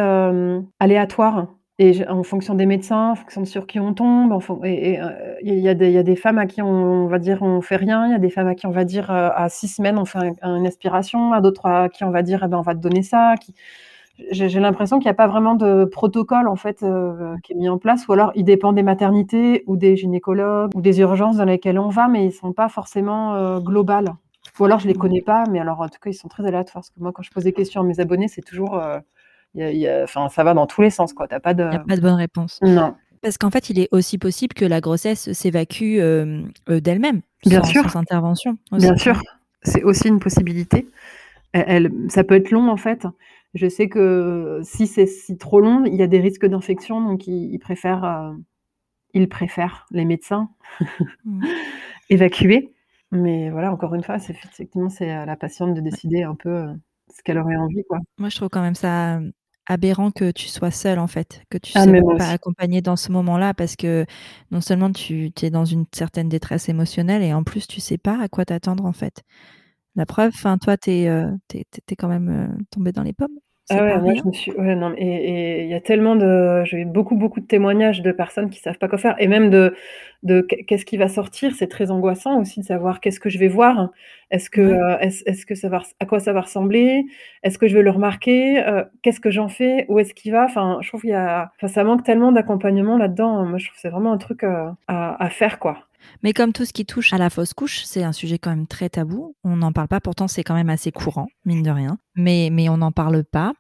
[0.80, 1.48] aléatoire
[1.82, 5.10] et en fonction des médecins, en fonction de sur qui on tombe, et euh,
[5.42, 8.14] il y a des femmes à qui on va dire: «On fait rien», il y
[8.14, 10.68] a des femmes à qui on va dire, euh, à six semaines, on fait une
[10.68, 13.34] aspiration, à d'autres à qui on va dire: «Eh ben, on va te donner ça»,
[14.30, 17.68] j'ai l'impression qu'il n'y a pas vraiment de protocole, en fait, euh, qui est mis
[17.68, 21.46] en place ou alors il dépend des maternités ou des gynécologues ou des urgences dans
[21.46, 24.14] lesquelles on va, mais ils sont pas forcément, globales.
[24.60, 24.98] Ou alors je les mmh.
[24.98, 27.24] connais pas, mais alors en tout cas, ils sont très aléatoires parce que moi, quand
[27.24, 28.80] je pose des questions à mes abonnés, c'est toujours,
[29.56, 31.28] enfin, ça va dans tous les sens, quoi.
[31.28, 31.64] pas de.
[31.64, 32.60] Il n'y a pas de bonne réponse.
[32.62, 32.96] Non.
[33.22, 37.64] Parce qu'en fait, il est aussi possible que la grossesse s'évacue euh, euh, d'elle-même, Bien
[37.64, 37.88] sûr.
[37.90, 38.58] sans intervention.
[38.72, 39.22] Bien sûr,
[39.62, 40.88] c'est aussi une possibilité.
[41.54, 43.06] Elle, ça peut être long en fait.
[43.54, 47.28] Je sais que si c'est si trop long, il y a des risques d'infection, donc
[47.28, 48.32] ils, préfèrent, euh,
[49.14, 50.50] ils préfèrent les médecins
[51.26, 51.46] mmh.
[52.10, 52.74] évacuer.
[53.12, 56.66] Mais voilà, encore une fois, c'est effectivement c'est à la patiente de décider un peu
[57.14, 58.00] ce qu'elle aurait envie, quoi.
[58.18, 59.20] Moi, je trouve quand même ça
[59.68, 62.96] aberrant que tu sois seule en fait, que tu ne ah, sois pas accompagnée dans
[62.96, 64.06] ce moment-là parce que
[64.52, 68.20] non seulement tu es dans une certaine détresse émotionnelle et en plus tu sais pas
[68.22, 69.24] à quoi t'attendre en fait.
[69.96, 71.32] La preuve, enfin toi tu es, euh,
[71.98, 73.38] quand même euh, tombée dans les pommes.
[73.72, 76.78] Ah ouais, moi je me suis ouais, non, et il y a tellement de j'ai
[76.80, 79.74] eu beaucoup, beaucoup de témoignages de personnes qui savent pas quoi faire et même de
[80.24, 83.48] de qu'est-ce qui va sortir, c'est très angoissant aussi de savoir qu'est-ce que je vais
[83.48, 83.90] voir.
[84.30, 87.06] Est-ce que, euh, est-ce que ça va à quoi ça va ressembler?
[87.44, 88.64] Est-ce que je vais le remarquer?
[88.64, 89.86] Euh, qu'est-ce que j'en fais?
[89.90, 90.46] Où est-ce qu'il va?
[90.46, 93.46] Enfin, je trouve qu'il y a enfin, ça manque tellement d'accompagnement là-dedans.
[93.46, 95.80] Moi, je trouve que c'est vraiment un truc, euh, à à faire, quoi.
[96.24, 98.68] Mais comme tout ce qui touche à la fausse couche, c'est un sujet quand même
[98.68, 99.36] très tabou.
[99.44, 101.98] On n'en parle pas, pourtant c'est quand même assez courant, mine de rien.
[102.16, 103.54] Mais, mais on n'en parle pas.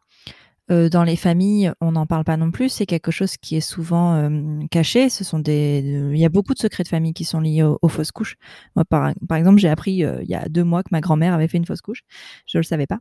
[0.72, 2.70] Euh, dans les familles, on n'en parle pas non plus.
[2.70, 5.10] C'est quelque chose qui est souvent euh, caché.
[5.10, 5.82] Ce sont des,
[6.12, 8.36] il y a beaucoup de secrets de famille qui sont liés aux, fausses couches.
[8.76, 11.34] Moi, par, par exemple, j'ai appris euh, il y a deux mois que ma grand-mère
[11.34, 12.04] avait fait une fausse couche.
[12.48, 13.00] Je le savais pas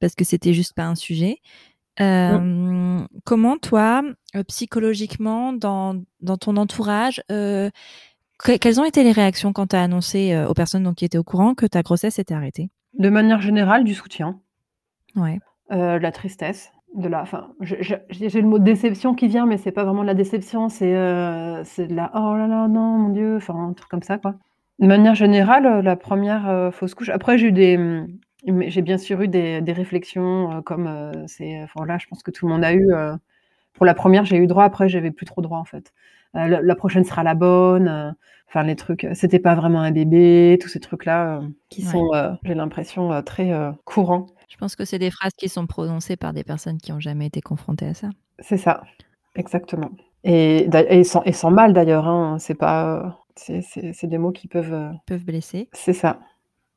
[0.00, 1.38] parce que c'était juste pas un sujet.
[1.98, 4.02] Comment toi,
[4.46, 10.54] psychologiquement, dans, dans ton entourage, quelles ont été les réactions quand tu as annoncé, aux
[10.54, 12.70] personnes donc qui étaient au courant que ta grossesse était arrêtée?
[12.96, 14.40] De manière générale, du soutien.
[15.16, 15.40] Ouais.
[15.72, 19.84] de la tristesse, de la enfin, j'ai le mot déception qui vient, mais c'est pas
[19.84, 20.92] vraiment de la déception, c'est,
[21.64, 24.34] c'est de la: «Oh là là, non, mon Dieu», enfin, un truc comme ça, quoi.
[24.78, 28.06] De manière générale, la première fausse couche après j'ai eu des, mmh,
[28.68, 30.88] j'ai bien sûr eu des des réflexions, comme,
[31.26, 32.86] c'est enfin, là, je pense que tout le monde a eu,
[33.74, 35.92] pour la première j'ai eu droit, après j'avais plus trop droit, en fait.
[36.34, 38.16] la prochaine sera la bonne,
[38.48, 42.10] enfin les trucs, c'était pas vraiment un bébé, tous ces trucs-là, qui sont,
[42.44, 43.52] j'ai l'impression, très,
[43.84, 44.26] courants.
[44.48, 47.26] Je pense que c'est des phrases qui sont prononcées par des personnes qui ont jamais
[47.26, 48.08] été confrontées à ça.
[48.40, 48.82] C'est ça,
[49.34, 49.90] exactement
[50.24, 54.92] et et sans et sans mal d'ailleurs, hein, c'est pas, c'est des mots qui peuvent,
[55.06, 55.68] Peuvent blesser.
[55.72, 56.20] C'est ça.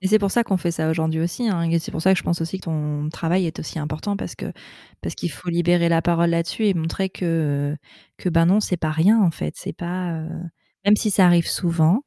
[0.04, 2.18] Et c'est pour ça qu'on fait ça aujourd'hui aussi, hein, et c'est pour ça que
[2.18, 4.52] je pense aussi que ton travail est aussi important parce que
[5.02, 7.76] parce qu'il faut libérer la parole là-dessus et montrer que
[8.18, 10.24] que ben non, c'est pas rien en fait, c'est pas,
[10.86, 12.02] même si ça arrive souvent,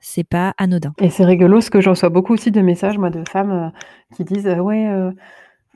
[0.00, 0.92] c'est pas anodin.
[0.98, 3.72] Et c'est rigolo parce que je reçois beaucoup aussi de messages moi de femmes,
[4.14, 4.90] qui disent: «Ouais,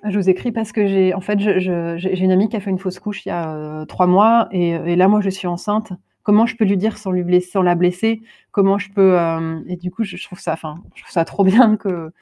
[0.04, 2.78] je vous écris parce que j'ai en fait j'ai une amie qui a fait une
[2.78, 6.56] fausse couche il y a, 3 mois et là moi je suis enceinte comment je
[6.56, 8.22] peux lui dire sans lui sans la blesser?
[8.50, 11.44] Comment je peux euh, et du coup, je, trouve ça, enfin, je trouve ça trop
[11.44, 12.12] bien que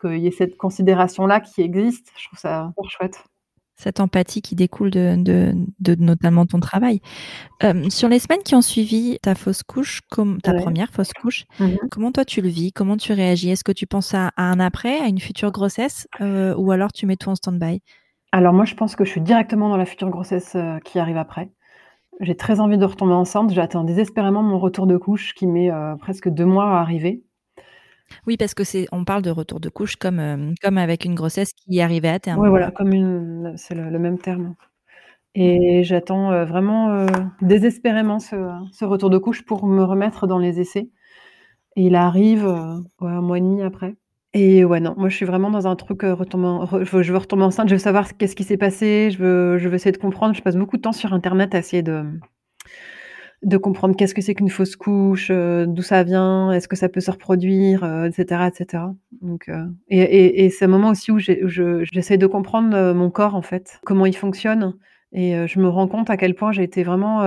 [0.00, 2.12] qu'il y ait cette considération-là qui existe.
[2.16, 3.24] Je trouve ça chouette.
[3.76, 7.00] Cette empathie qui découle de, de, de notamment ton travail.
[7.64, 11.44] Euh, sur les semaines qui ont suivi ta fausse couche, comme ta première fausse couche,
[11.58, 12.72] mmh comment toi tu le vis?
[12.72, 13.50] Comment tu réagis?
[13.50, 17.06] Est-ce que tu penses à, un après, à une future grossesse, euh, ou alors tu
[17.06, 17.80] mets tout en stand-by?
[18.30, 21.50] Alors moi, je pense que je suis directement dans la future grossesse qui arrive après.
[22.20, 23.52] J'ai très envie de retomber enceinte.
[23.52, 27.24] J'attends désespérément mon retour de couche qui met, euh, presque deux mois à arriver.
[28.26, 31.14] Oui, parce que c'est on parle de retour de couche comme, euh, comme avec une
[31.14, 32.40] grossesse qui arrivait à terme.
[32.40, 34.54] Oui, voilà, comme une c'est le même terme
[35.34, 37.06] et j'attends, euh, vraiment,
[37.40, 40.90] désespérément ce retour de couche pour me remettre dans les essais
[41.76, 43.96] et il arrive, un mois et demi après.
[44.34, 47.68] Et ouais, non, moi je suis vraiment dans un truc, heu, je veux retomber enceinte,
[47.68, 50.34] je veux savoir qu'est-ce qui s'est passé, je veux je veux essayer de comprendre.
[50.34, 52.04] Je passe beaucoup de temps sur internet à essayer de
[53.42, 56.88] de comprendre qu'est-ce que c'est qu'une fausse couche, euh, d'où ça vient, est-ce que ça
[56.88, 58.94] peut se reproduire, heu, et cetera, et cetera.
[59.20, 63.42] Donc heu et et c'est un moment aussi où j'essaie de comprendre, mon corps en
[63.42, 64.74] fait, comment il fonctionne
[65.14, 67.22] et je me rends compte à quel point j'ai été vraiment,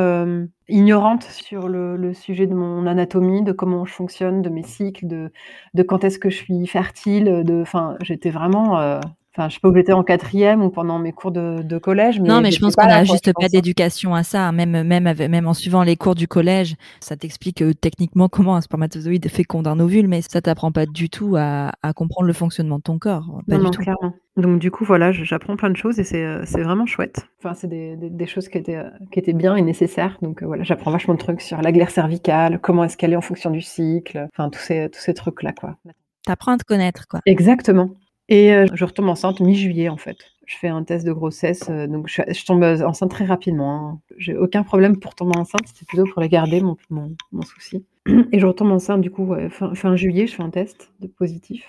[0.69, 5.31] ignorante sur le sujet de mon anatomie, de comment je fonctionne, de mes cycles, de
[5.75, 8.99] de quand est-ce que je suis fertile, de enfin, j'étais vraiment,
[9.37, 12.21] Enfin, je sais pas où j'étais en quatrième ou pendant mes cours de, collège.
[12.21, 14.51] non, mais je pense qu'on n'a juste pas d'éducation à ça.
[14.53, 18.61] Même, même, même en suivant les cours du collège, ça t'explique euh, techniquement comment un
[18.61, 22.83] spermatozoïde féconde un ovule, mais ça t'apprend pas du tout à, comprendre le fonctionnement de
[22.83, 23.41] ton corps.
[23.47, 23.81] Pas non, du tout.
[23.81, 24.13] clairement.
[24.37, 27.27] Donc du coup, voilà, j'apprends plein de choses et c'est euh, vraiment chouette.
[27.39, 30.17] Enfin, c'est des, choses qui étaient, euh, qui étaient bien et nécessaires.
[30.21, 33.21] Donc voilà, j'apprends vachement de trucs sur la glaire cervicale, comment est-ce qu'elle est en
[33.21, 35.75] fonction du cycle, enfin tous ces, tous ces trucs-là, quoi.
[36.23, 37.19] T'apprends à te connaître, quoi.
[37.25, 37.91] Exactement.
[38.29, 40.17] Et je retombe enceinte mi-juillet, en fait.
[40.47, 43.99] Je fais un test de grossesse, donc je tombe, enceinte très rapidement, hein.
[44.17, 47.85] J'ai aucun problème pour tomber enceinte, c'était plutôt pour les garder mon mon souci.
[48.31, 51.65] Et je retombe enceinte du coup, fin juillet, je fais un test de positif.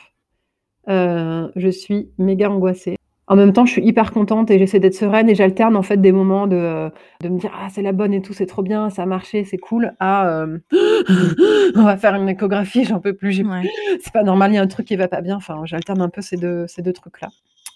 [0.88, 2.96] je suis méga angoissée.
[3.28, 5.96] En même temps, je suis hyper contente et j'essaie d'être sereine et j'alterne en fait
[5.96, 6.90] des moments de,
[7.22, 9.44] de me dire ah c'est la bonne et tout, c'est trop bien, ça a marché,
[9.44, 9.94] c'est cool.
[9.98, 10.58] À euh,
[11.74, 13.44] on va faire une échographie, j'en peux plus,
[14.00, 15.36] c'est pas normal, il y a un truc qui va pas bien.
[15.36, 17.28] Enfin, j'alterne un peu ces deux ces deux trucs là.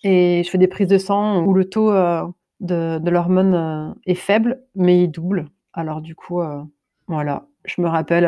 [0.04, 2.22] Et je fais des prises de sang où le taux euh,
[2.60, 5.48] de, de l'hormone euh, est faible, mais il double.
[5.72, 6.42] Alors du coup,
[7.06, 8.26] voilà, je me rappelle,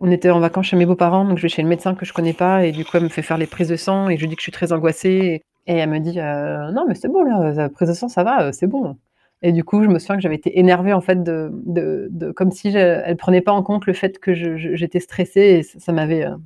[0.00, 2.12] on était en vacances chez mes beaux-parents, donc je vais chez le médecin que je
[2.12, 4.20] connais pas et du coup elle me fait faire les prises de sang et je
[4.20, 7.08] lui dis que je suis très angoissée et elle me dit, «Euh, non mais c'est
[7.08, 8.96] bon là, la prise de sang ça va, c'est bon».
[9.42, 12.50] Et du coup, je me souviens que j'avais été énervée en fait de de comme
[12.50, 16.24] si je elle prenait pas en compte le fait que j'étais stressée et ça m'avait,
[16.24, 16.36] euh,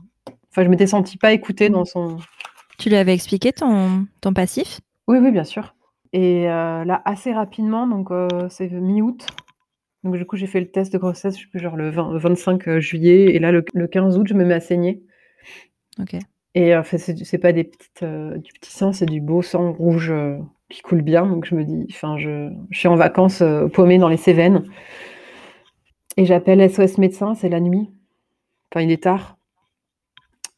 [0.50, 2.16] enfin je m'étais sentie pas écoutée dans son
[2.78, 4.80] Tu lui avais expliqué ton ton passif?
[5.06, 5.74] Oui, oui, bien sûr
[6.14, 8.08] et euh, là assez rapidement donc
[8.48, 9.26] c'est mi-août,
[10.04, 12.78] donc du coup j'ai fait le test de grossesse, je sais plus genre le 25,
[12.78, 15.02] juillet et là le le 15 août je me mets à saigner.
[16.00, 16.16] OK.
[16.58, 17.52] Et en fait, c'est pas
[18.02, 21.24] euh, du petit sang, c'est du beau sang rouge, euh, qui coule bien.
[21.24, 24.64] Donc je me dis enfin, je suis en vacances, euh, paumée dans les Cévennes
[26.16, 27.88] et j'appelle SOS médecin, c'est la nuit.
[28.72, 29.36] Enfin, il est tard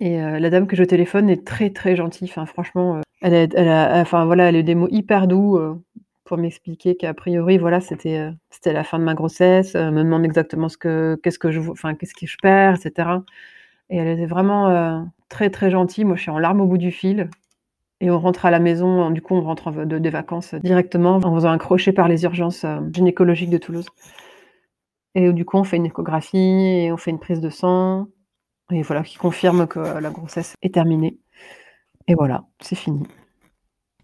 [0.01, 2.29] et la dame que je téléphone est très, très gentille.
[2.31, 5.61] Enfin, franchement, elle a enfin, voilà, elle a eu des mots hyper doux,
[6.25, 10.71] pour m'expliquer qu'a priori, voilà, c'était, c'était la fin de ma grossesse, me demande exactement
[10.71, 13.11] ce que qu'est-ce que je enfin, qu'est-ce que je perds etc.
[13.91, 16.05] et elle était vraiment, très, très gentil.
[16.05, 17.31] Moi, je suis en larmes au bout du fil
[18.01, 19.11] et on rentre à la maison.
[19.11, 22.25] Du coup, on rentre de, des vacances, euh, directement en faisant un crochet par les
[22.25, 23.87] urgences euh, gynécologiques de Toulouse.
[25.15, 28.07] Et du coup, on fait une échographie et on fait une prise de sang
[28.71, 31.19] et voilà, qui confirme que la grossesse est terminée.
[32.07, 33.03] Et voilà, c'est fini.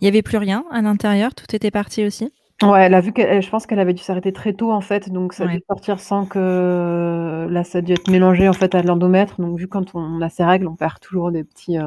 [0.01, 1.35] Il y avait plus rien à l'intérieur?
[1.35, 2.33] Tout était parti aussi?
[2.63, 5.11] Ouais, elle a vu qu'elle je pense qu'elle avait dû s'arrêter très tôt, en fait,
[5.13, 8.75] donc ça a dû sortir sans que là, ça a dû être mélangé, en fait,
[8.75, 11.85] à l'endomètre, donc vu quand on a ses règles, on perd toujours des petits, heu,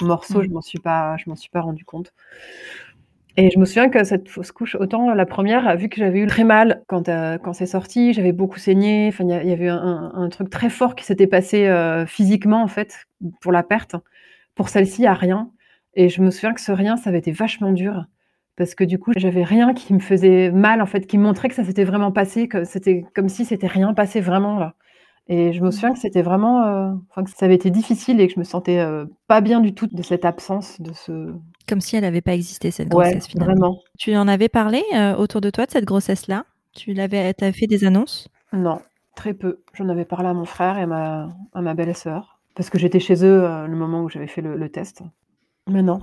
[0.00, 2.12] morceaux, je m'en suis pas je m'en suis pas rendu compte.
[3.36, 6.26] Et je me souviens que cette fausse couche, autant la première, vu que j'avais eu
[6.26, 10.10] très mal quand, heu, quand c'est sorti, j'avais beaucoup saigné, enfin, il y avait un
[10.14, 11.68] un truc très fort qui s'était passé,
[12.06, 13.06] physiquement, en fait,
[13.40, 13.96] pour la perte.
[14.56, 15.50] Pour celle-ci, il y a rien.
[15.94, 18.06] Et je me souviens que ce rien, ça avait été vachement dur
[18.58, 21.56] parce que du coup, j'avais rien qui me faisait mal, en fait, qui montrait que
[21.56, 24.74] ça s'était vraiment passé, que c'était comme si c'était rien passé vraiment là.
[25.28, 28.34] Et je me souviens que c'était vraiment, enfin que ça avait été difficile et que
[28.34, 31.34] je me sentais, heu, pas bien du tout de cette absence, de ce
[31.68, 33.54] Comme si elle avait pas existé cette Ouais, grossesse finalement.
[33.54, 33.78] vraiment.
[33.98, 36.44] Tu en avais parlé, heu, autour de toi de cette grossesse-là?
[36.74, 38.28] Tu l'avais avais fait des annonces?
[38.52, 38.80] Non,
[39.14, 39.62] très peu.
[39.74, 43.00] J'en avais parlé à mon frère et à ma à ma belle-sœur parce que j'étais
[43.00, 45.02] chez eux, le moment où j'avais fait le le test.
[45.68, 46.00] Mais non,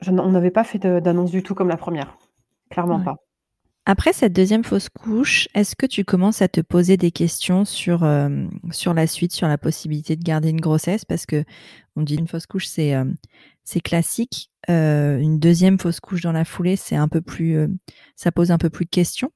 [0.00, 2.16] je on n'avait pas fait d'annonce du tout comme la première,
[2.70, 3.04] clairement Ouais.
[3.04, 3.16] pas.
[3.86, 8.04] Après cette 2e fausse couche, est-ce que tu commences à te poser des questions sur,
[8.04, 11.04] hem, sur la suite, sur la possibilité de garder une grossesse?
[11.04, 12.94] Parce qu'on dit une fausse couche, c'est,
[13.64, 17.58] c'est classique, heu, une 2e fausse couche dans la foulée, c'est un peu plus,
[18.16, 19.30] ça pose un peu plus de questions.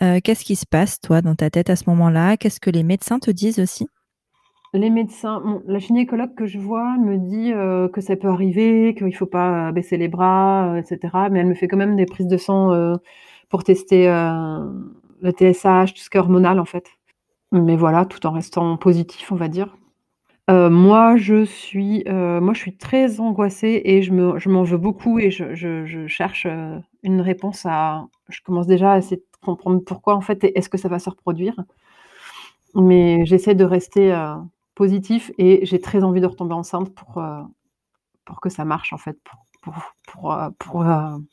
[0.00, 2.36] Qu'est-ce qui se passe toi dans ta tête à ce moment-là?
[2.36, 3.88] Qu'est-ce que les médecins te disent aussi?
[4.74, 9.14] Les médecins, la gynécologue que je vois me dit, heu, que ça peut arriver, qu'il
[9.16, 12.04] faut pas baisser les bras, heu, et cetera, mais elle me fait quand même des
[12.04, 12.70] prises de sang,
[13.48, 16.86] pour tester, le TSH, tout ce qui est hormonal, en fait.
[17.52, 19.76] Mais voilà, tout en restant positif, on va dire.
[20.50, 25.18] Moi, je suis, moi, je suis très angoissée et je me je m'en veux beaucoup
[25.20, 26.46] et je je je cherche,
[27.04, 30.68] une réponse à je commence déjà à essayer de comprendre pourquoi, en fait et est-ce
[30.70, 31.56] que ça va se reproduire?
[32.74, 34.12] Mais j'essaie de rester,
[35.38, 37.42] et j'ai très envie de retomber enceinte pour, heu,
[38.26, 39.74] pour que ça marche, en fait, pour pour
[40.08, 41.24] pour, pour, heu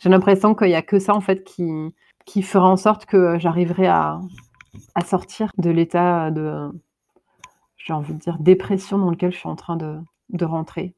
[0.00, 1.70] j'ai l'impression qu'il y a que ça, en fait, qui
[2.26, 4.20] qui fera en sorte que j'arriverai à
[4.96, 6.70] à sortir de l'état de
[7.78, 10.94] j'ai envie de dire dépression dans lequel je suis en train de de rentrer.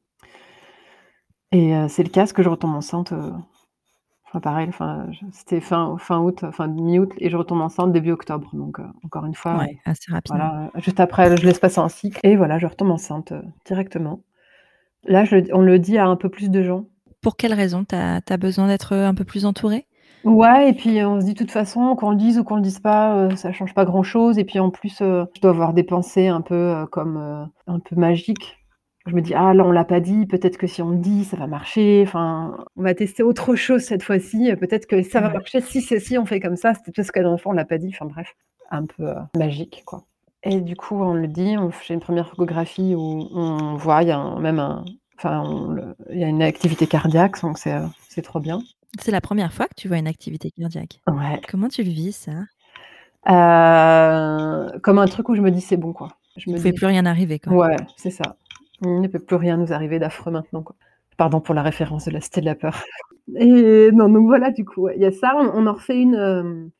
[1.51, 3.13] Et c'est le cas, que je retombe enceinte,
[4.31, 8.49] enfin pareil, enfin, c'était fin fin août, enfin mi-août et je retombe enceinte début octobre,
[8.53, 11.89] donc heu, encore une fois, Ouais, assez voilà, heu, juste après, je laisse passer un
[11.89, 14.21] cycle et voilà, je retombe enceinte, heu, directement.
[15.05, 16.87] Là, je on le dit à un peu plus de gens.
[17.21, 17.85] Pour quelle raison?
[17.85, 19.85] Tu as besoin d'être, un peu plus entourée?
[20.23, 22.61] Ouais et puis on se dit: «De toute façon, qu'on le dise ou qu'on le
[22.61, 25.83] dise pas, heu, ça change pas grand-chose» et puis en plus, je dois avoir des
[25.83, 28.60] pensées un peu, comme, un peu magiques.
[29.07, 31.23] Je me dis: «Ah là, on l'a pas dit, peut-être que si on le dit,
[31.25, 35.29] ça va marcher, enfin, on va tester autre chose cette fois-ci, peut-être que ça va
[35.33, 37.79] marcher si c'est si on fait comme ça, c'est parce dernière fois on l'a pas
[37.79, 38.35] dit», enfin bref,
[38.69, 40.03] un peu, heu, magique, quoi.
[40.43, 44.09] Et du coup, on le dit, on fait une 1re échographie où on voit, il
[44.09, 44.85] y a un même un
[45.17, 45.75] enfin
[46.11, 48.61] il y a une activité cardiaque, donc c'est, heu, c'est trop bien.
[48.99, 50.99] C'est la 1re fois que tu vois une activité cardiaque?
[51.07, 51.41] Ouais.
[51.49, 52.31] Comment tu le vis ça?
[53.29, 56.09] Heu, comme un truc où je me dis: «C'est bon, quoi».
[56.37, 57.53] Je me pouvait dis plus rien arriver, quoi.
[57.53, 58.35] ouais, c'est ça.
[58.81, 60.75] Il ne peut plus rien nous arriver d'affreux maintenant, quoi.
[61.17, 62.81] Pardon pour la référence de La Cité de la peur.
[63.37, 65.99] Et non, donc voilà, du coup, ouais, il y a ça, on on en refait
[66.01, 66.71] une, hem,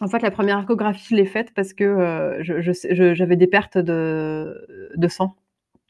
[0.00, 3.46] en fait, la 1re échographie, je l'ai faite parce que, je je je j'avais des
[3.48, 5.36] pertes de de sang,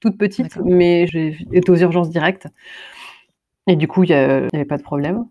[0.01, 0.67] toutes petites, D'accord.
[0.67, 2.49] mais j'ai été aux urgences direct.
[3.67, 5.27] Et du coup, il y a il y avait pas de problème.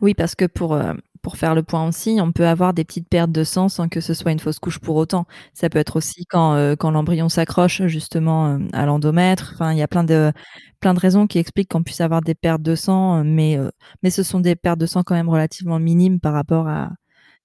[0.00, 3.08] Oui, parce que pour, heu, pour faire le point aussi, on peut avoir des petites
[3.08, 5.24] pertes de sang sans que ce soit une fausse couche pour autant.
[5.54, 9.82] Ça peut être aussi quand, quand l'embryon s'accroche justement, heu, à l'endomètre, enfin, il y
[9.82, 10.32] a plein de
[10.80, 13.70] plein de raisons qui expliquent qu'on puisse avoir des pertes de sang, heu,
[14.02, 16.90] mais ce sont des pertes de sang quand même relativement minimes par rapport à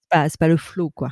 [0.09, 1.09] pas c'est pas le flot, quoi.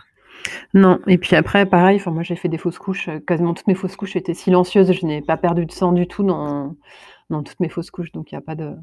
[0.74, 3.96] Non et puis après pareil, moi j'ai fait des fausses couches, quasiment toutes mes fausses
[3.96, 6.76] couches étaient silencieuses, je n'ai pas perdu de sang du tout dans
[7.30, 8.74] dans toutes mes fausses couches, donc il y a pas de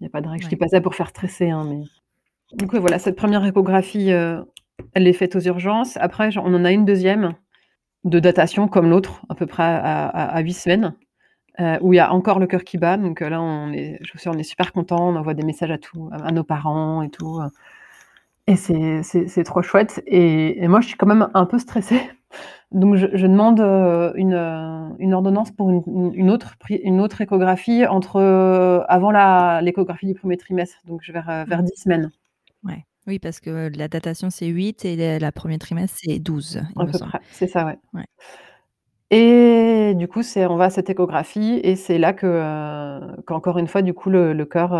[0.00, 0.42] il y a pas de règle.
[0.44, 1.82] Je dis pas ça pour faire stresser, hein, mais
[2.52, 4.44] donc voilà, cette 1re échographie, heu,
[4.94, 5.96] elle est faite aux urgences.
[5.98, 7.34] Après, on en a une 2e
[8.04, 10.94] de datation comme l'autre, à peu près à 8 semaines,
[11.60, 13.98] heu, où il y a encore le cœur qui bat, donc heu, là, on est
[14.02, 17.02] je suis on est super contents, on envoie des messages à tous à nos parents
[17.02, 17.40] et tout,
[18.46, 22.00] et c'est trop chouette et moi, je suis quand même un peu stressée,
[22.72, 23.60] donc je demande,
[24.16, 26.30] une, ordonnance pour une
[27.00, 29.12] autre échographie entre, avant
[29.60, 31.66] l'échographie du 1er trimestre, donc vers, vers Mmh.
[31.66, 32.10] 10 semaines.
[32.64, 32.84] Ouais.
[33.06, 36.82] Oui, parce que la datation, c'est 8 et la la 1er trimestre, c'est 12, il
[36.82, 37.10] À me peu semble.
[37.10, 37.78] près, c'est ça, ouais.
[37.92, 38.04] Ouais.
[39.10, 43.68] Et du coup, c'est on va à cette échographie et c'est là que, qu'encore une
[43.68, 44.72] fois, du coup, le le cœur,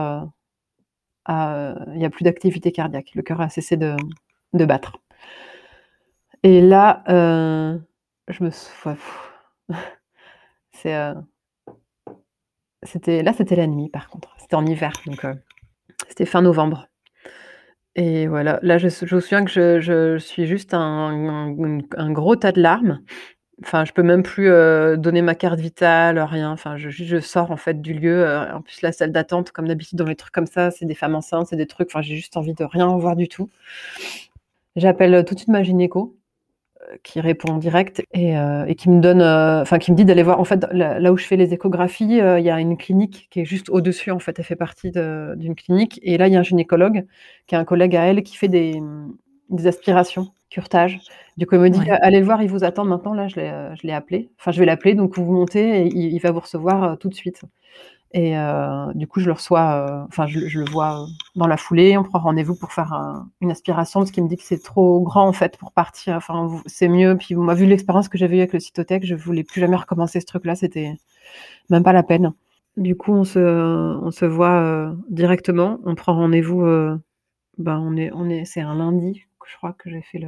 [1.28, 3.12] il y a plus d'activité cardiaque.
[3.14, 3.96] Le cœur a cessé de
[4.54, 4.98] de battre.
[6.42, 7.78] Et là, euh,
[8.28, 8.96] je me souviens.
[10.72, 11.14] C'est.
[12.84, 14.34] C'était là, c'était la nuit, par contre.
[14.38, 15.26] C'était en hiver, donc
[16.08, 16.88] c'était fin novembre.
[17.96, 21.50] Et voilà, là, je, me souviens que je, suis juste un,
[22.10, 23.00] gros tas de larmes.
[23.62, 24.48] Enfin, je peux même plus
[24.98, 26.50] donner ma carte vitale, rien.
[26.50, 28.26] Enfin, je, je sors en fait du lieu.
[28.52, 31.14] en plus, la salle d'attente, comme d'habitude dans les trucs comme ça, c'est des femmes
[31.14, 31.88] enceintes, c'est des trucs.
[31.90, 33.48] Enfin, j'ai juste envie de rien voir du tout.
[34.76, 36.16] J'appelle tout de suite ma gynéco
[37.02, 40.04] qui répond en direct et, euh, et qui me donne, euh, enfin qui me dit
[40.04, 40.40] d'aller voir.
[40.40, 43.40] En fait, là, où je fais les échographies, euh, il y a une clinique qui
[43.40, 44.10] est juste au-dessus.
[44.10, 46.00] En fait, elle fait partie d'une clinique.
[46.02, 47.06] Et là, il y a un gynécologue
[47.46, 48.80] qui est un collègue à elle qui fait des,
[49.50, 51.00] des aspirations, curtage.
[51.36, 53.14] Du coup, il me dit allez le voir, il vous attend maintenant.
[53.14, 53.36] Là, je
[53.82, 54.30] l'ai appelé.
[54.38, 54.94] Enfin, je vais l'appeler.
[54.94, 57.42] Donc, vous montez et il, il va vous recevoir tout de suite.
[58.16, 61.98] Et euh, du coup, je le reçois, euh, enfin, je, le vois dans la foulée.
[61.98, 65.26] On prend rendez-vous pour faire une aspiration parce qu'il me dit que c'est trop grand
[65.26, 66.14] en fait pour partir.
[66.14, 67.16] Enfin, c'est mieux.
[67.18, 70.20] Puis, moi, vu l'expérience que j'avais eue avec le cytotech, je voulais plus jamais recommencer
[70.20, 70.54] ce truc-là.
[70.54, 70.96] C'était
[71.70, 72.32] même pas la peine.
[72.76, 75.80] Du coup, on se, on se voit euh, directement.
[75.84, 76.62] On prend rendez-vous.
[77.58, 80.20] ben, on est, on est, c'est un lundi, je crois que j'ai fait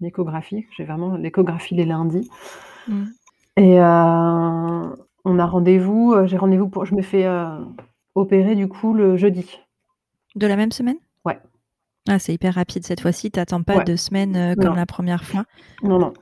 [0.00, 0.66] l'échographie.
[0.74, 2.30] J'ai vraiment l'échographie les lundis.
[2.88, 3.04] Mmh.
[3.58, 3.78] Et
[5.24, 7.58] on a rendez-vous, euh, j'ai rendez-vous pour je me fais, euh,
[8.14, 9.58] opérer du coup le jeudi.
[10.34, 10.96] De la même semaine?
[11.24, 11.38] Ouais.
[12.08, 15.24] Ah, c'est hyper rapide cette fois-ci, tu attends pas deux semaines, euh, comme la première
[15.24, 15.44] fois?
[15.82, 16.12] Non, non.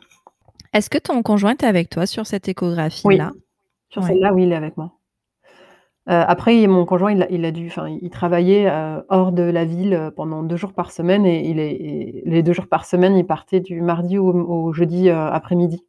[0.72, 3.32] Est-ce que ton conjoint est avec toi sur cette échographie-là?
[3.88, 4.92] Sur celle-là, oui, il est avec moi.
[6.06, 8.70] après mon conjoint il a dû enfin, il travaillait,
[9.08, 12.66] hors de la ville, pendant deux jours par semaine et il est les deux jours
[12.66, 15.84] par semaine, il partait du mardi au jeudi, après-midi.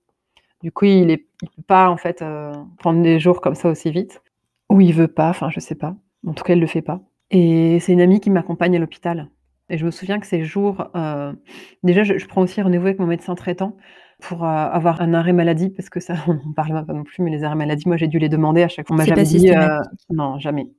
[0.63, 3.91] Du coup, il ne peut pas en fait euh, prendre des jours comme ça aussi
[3.91, 4.21] vite.
[4.69, 5.95] Ou il veut pas, enfin je sais pas.
[6.25, 7.01] En tout cas, il le fait pas.
[7.29, 9.29] Et c'est une amie qui m'accompagne à l'hôpital.
[9.69, 11.33] Et je me souviens que ces jours, euh,
[11.83, 13.75] déjà, je, prends aussi rendez-vous avec mon médecin traitant
[14.19, 17.21] pour euh, avoir un arrêt maladie, parce que ça, on n'en parle pas non plus,
[17.21, 18.95] mais les arrêts maladie, moi, j'ai dû les demander à chaque fois.
[18.95, 19.51] On m'a jamais dit,
[20.09, 20.69] non, jamais.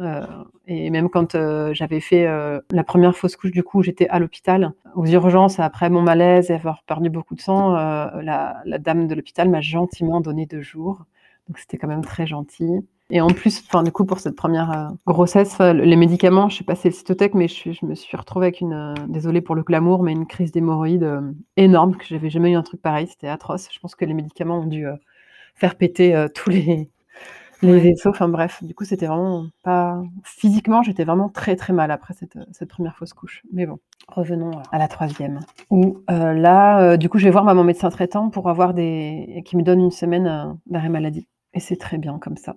[0.00, 0.26] Euh,
[0.66, 4.18] et même quand euh, j'avais fait euh, la première fausse couche, du coup, j'étais à
[4.18, 9.14] l'hôpital, aux urgences, après mon malaise et avoir perdu beaucoup de sang, la, dame de
[9.14, 11.04] l'hôpital m'a gentiment donné deux jours.
[11.48, 12.70] Donc c'était quand même très gentil.
[13.08, 16.74] Et en plus, enfin, du coup, pour cette première grossesse, les médicaments, je sais pas
[16.74, 20.02] si c'est le cytotech, mais je, me suis retrouvée avec une, désolée pour le glamour,
[20.02, 21.08] mais une crise d'hémorroïdes
[21.56, 23.68] énorme, que j'avais jamais eu un truc pareil, c'était atroce.
[23.72, 24.86] Je pense que les médicaments ont dû
[25.54, 26.90] faire péter tous les,
[27.62, 30.02] les vaisseaux, enfin bref, du coup, c'était vraiment pas.
[30.24, 33.42] Physiquement, j'étais vraiment très très mal après cette, cette, première fausse couche.
[33.52, 35.40] Mais bon, revenons à la troisième.
[35.70, 39.42] Où euh, là, euh, du coup, je vais voir mon médecin traitant pour avoir des.
[39.46, 41.28] qui me donne une semaine euh, d'arrêt maladie.
[41.54, 42.56] Et c'est très bien comme ça.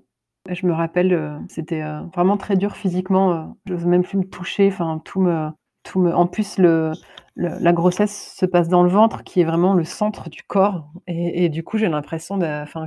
[0.50, 1.84] je me rappelle, c'était
[2.14, 3.56] vraiment très dur physiquement.
[3.66, 5.50] je n'ose même plus me toucher, enfin, tout me.
[5.84, 6.14] Tout me...
[6.14, 6.92] En plus, le,
[7.38, 10.92] la grossesse se passe dans le ventre, qui est vraiment le centre du corps.
[11.08, 12.38] Et, et du coup, j'ai l'impression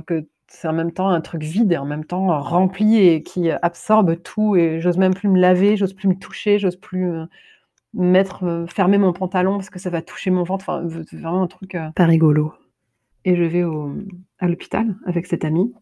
[0.05, 3.49] que c'est en même temps un truc vide et en même temps rempli et qui
[3.49, 7.25] absorbe tout et j'ose même plus me laver, j'ose plus me toucher, j'ose plus euh,
[7.93, 10.69] mettre, euh, fermer mon pantalon parce que ça va toucher mon ventre.
[10.69, 12.53] Enfin, c'est vraiment un truc euh, pas rigolo.
[13.25, 13.95] Et je vais au,
[14.39, 15.73] à l'hôpital avec cette amie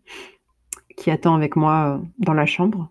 [0.96, 2.90] qui attend avec moi dans la chambre.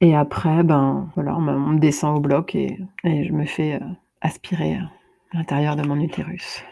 [0.00, 3.78] Et après, ben voilà, on, me descend au bloc et, et je me fais
[4.22, 4.90] aspirer à
[5.34, 6.64] l'intérieur de mon utérus.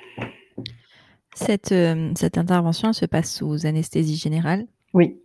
[1.39, 4.67] Cette, euh, cette intervention se passe sous anesthésie générale?
[4.93, 5.21] Oui,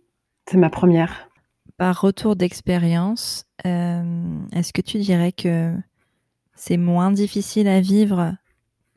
[0.48, 1.28] c'est ma première.
[1.76, 5.74] Par retour d'expérience, euh, est-ce que tu dirais que
[6.54, 8.32] c'est moins difficile à vivre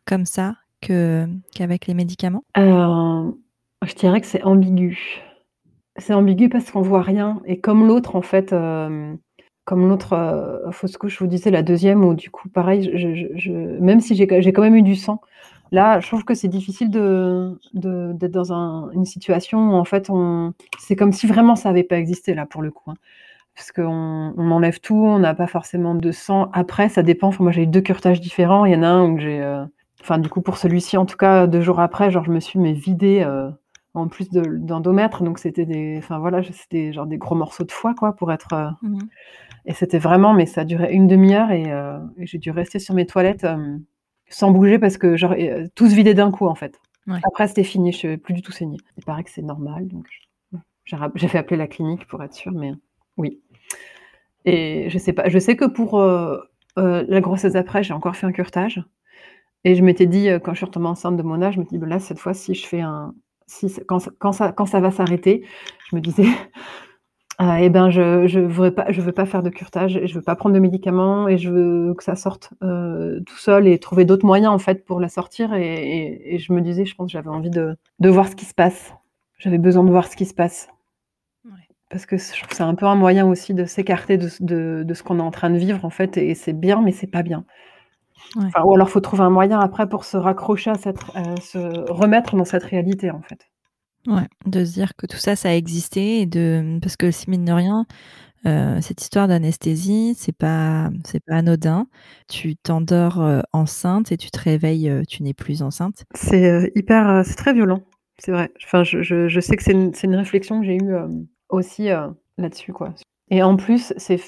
[0.05, 2.43] comme ça que, qu'avec les médicaments?
[2.57, 3.31] Euh,
[3.83, 5.23] Je dirais que c'est ambigu.
[5.97, 7.41] C'est ambigu parce qu'on voit rien.
[7.45, 12.13] Et comme l'autre, en fait, comme l'autre fausse couche, je vous disais, la deuxième, où
[12.13, 15.19] du coup, pareil, je, même si j'ai, j'ai quand même eu du sang,
[15.71, 20.53] Là, je trouve que c'est difficile de, d'être dans une situation où en fait, on,
[20.79, 22.91] c'est comme si vraiment ça n'avait pas existé là pour le coup.
[22.91, 22.95] Hein.
[23.55, 26.49] Parce qu'on on enlève tout, on n'a pas forcément de sang.
[26.53, 27.31] Après, ça dépend.
[27.39, 28.65] moi, j'ai eu deux curetages différents.
[28.65, 29.65] Il y en a un où j'ai, euh,
[29.99, 32.59] enfin, du coup, pour celui-ci, en tout cas, deux jours après, genre, je me suis
[32.59, 33.49] mais vidée euh,
[33.95, 35.23] en plus d'endomètre.
[35.23, 38.53] Donc, c'était des, enfin voilà, c'était genre des gros morceaux de foie, quoi, pour être.
[38.53, 38.99] Euh, mmh
[39.69, 43.05] et c'était vraiment, mais ça duré une demi-heure et, et j'ai dû rester sur mes
[43.05, 43.45] toilettes
[44.29, 46.79] sans bouger parce que genre, euh, tout se vidait d'un coup en fait.
[47.23, 48.79] Après, c'était fini, je ne plus du tout saigner.
[48.97, 50.07] Il paraît que c'est normal, donc
[51.15, 52.73] j'ai fait appeler la clinique pour être sûre, mais
[53.15, 53.39] oui.
[54.43, 56.37] Et je sais pas, je sais que pour euh,
[56.77, 58.83] euh, la grossesse après, j'ai encore fait un curtage.
[59.63, 61.77] Et je m'étais dit, quand je suis retombée enceinte de mon âge, je me dis,
[61.77, 63.13] ben là, cette fois, si je fais un.
[63.47, 65.45] Si, quand, quand, ça, quand ça va s'arrêter,
[65.89, 66.25] je me disais,
[67.39, 70.15] Ah et ben, je je voudrais pas je veux pas faire de curetage et je
[70.15, 73.77] veux pas prendre de médicaments et je veux que ça sorte, heu, tout seul et
[73.77, 76.95] trouver d'autres moyens, en fait, pour la sortir et et et je me disais, je
[76.95, 78.91] pense que j'avais envie de de voir ce qui se passe.
[79.37, 80.67] J'avais besoin de voir ce qui se passe.
[81.45, 81.51] Ouais.
[81.89, 84.43] Parce que je trouve que c'est un peu un moyen aussi de s'écarter de ce
[84.43, 86.91] de de ce qu'on est en train de vivre, en fait et c'est bien, mais
[86.93, 87.45] c'est pas bien.
[88.35, 88.53] Ouais.
[88.53, 91.57] Enfin, ou alors faut trouver un moyen après pour se raccrocher à cette à se
[91.91, 93.47] remettre dans cette réalité, en fait.
[94.07, 97.29] Ouais, de se dire que tout ça, ça a existé et de parce que si
[97.29, 97.85] mine de rien,
[98.47, 101.87] heu, cette histoire d'anesthésie, c'est pas c'est pas anodin.
[102.29, 106.05] Tu t'endors, heu, enceinte et tu te réveilles, heu, tu n'es plus enceinte.
[106.15, 107.81] C'est, hyper, c'est très violent,
[108.19, 108.51] c'est vrai.
[108.65, 110.95] Enfin, je je je sais que c'est une une réflexion que j'ai eue,
[111.49, 111.89] aussi,
[112.37, 112.93] là-dessus, quoi.
[113.31, 114.21] Et en plus, c'est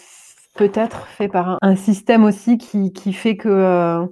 [0.55, 4.05] peut-être fait par un un système aussi qui qui fait que,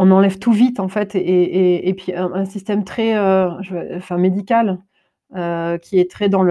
[0.00, 3.14] on enlève tout vite, en fait et et et puis un un système très,
[3.62, 4.78] je enfin médical,
[5.36, 6.42] heu, qui est très dans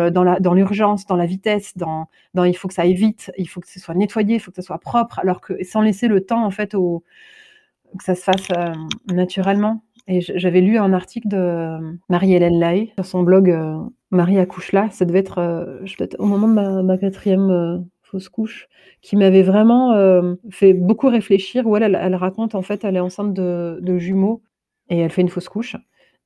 [0.54, 2.08] l'urgence, dans la vitesse, dans
[2.46, 4.58] il faut que ça aille vite, il faut que ce soit nettoyé, il faut que
[4.58, 8.50] ce soit propre, alors que sans laisser le temps, en fait, que ça se fasse,
[8.52, 9.84] hem, naturellement.
[10.08, 11.78] Et j'avais lu un article de
[12.10, 13.78] Marie-Hélène Laë sur son blog, heu,
[14.12, 15.40] Marie accouche là, ça devait être,
[16.20, 18.68] au moment de ma ma 4e, heu, fausse couche,
[19.02, 19.94] qui m'avait vraiment,
[20.52, 24.42] fait beaucoup réfléchir, où elle raconte, en fait, elle est enceinte de jumeaux
[24.90, 25.78] et elle fait une fausse couche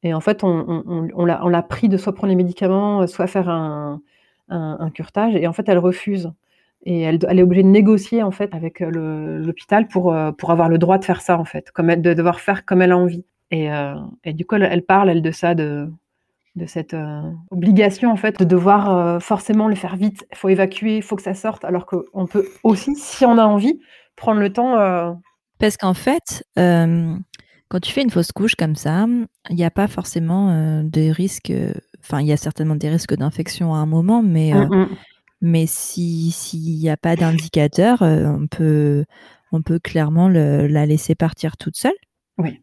[0.04, 4.02] et en fait, on l'a prie de soit prendre les médicaments, soit faire un
[4.50, 6.32] un curetage et en fait, elle refuse.
[6.84, 10.70] Et elle est obligée de négocier, en fait, avec, le l'hôpital pour, heu, pour avoir
[10.70, 13.26] le droit de faire ça, en fait, comme de devoir faire comme elle a envie.
[13.52, 13.68] Et
[14.24, 15.90] et du coup, elle parle, elle, de ça, de
[16.56, 16.96] de cette,
[17.52, 20.26] obligation, en fait, de devoir, forcément le faire vite.
[20.32, 21.66] Il faut évacuer, il faut que ça sorte.
[21.66, 23.80] Alors qu'on peut aussi, si on a envie,
[24.16, 24.76] prendre le temps,
[25.60, 26.44] Parce qu'en fait,
[27.70, 29.06] quand tu fais une fausse couche comme ça,
[29.50, 32.90] il y a pas forcément, heu, de risques, heu, enfin, il y a certainement des
[32.90, 34.22] risques d'infection à un moment,
[35.42, 39.06] mais si s'il y a pas d'indicateur, heu, on peut
[39.52, 41.94] on peut clairement le la laisser partir toute seule.
[42.38, 42.62] Oui.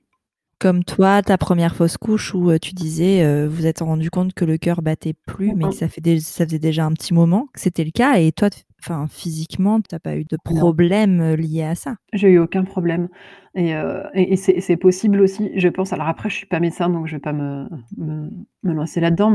[0.65, 4.33] Comme toi, ta 1re fausse couche où, heu, tu disais, heu, vous êtes rendu compte
[4.33, 7.49] que le cœur battait plus, mais que ça fait ça faisait déjà un petit moment
[7.53, 8.49] que c'était le cas et toi,
[8.81, 11.97] enfin, physiquement, tu as pas eu de problème, heu, lié à ça?
[12.15, 13.09] J'ai eu aucun problème
[13.55, 15.93] et heu et et c'est possible aussi, je pense.
[15.93, 17.67] Alors après je suis pas médecin, donc je vais pas me
[17.99, 18.31] me
[18.63, 19.31] me lancer là-dedans,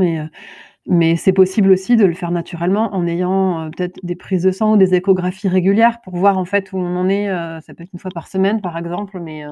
[0.87, 4.73] mais c'est possible aussi de le faire naturellement en ayant, peut-être des prises de sang
[4.73, 7.27] ou des échographies régulières pour voir, en fait, où on en est,
[7.61, 9.43] ça peut être 1 fois par semaine, par exemple, mais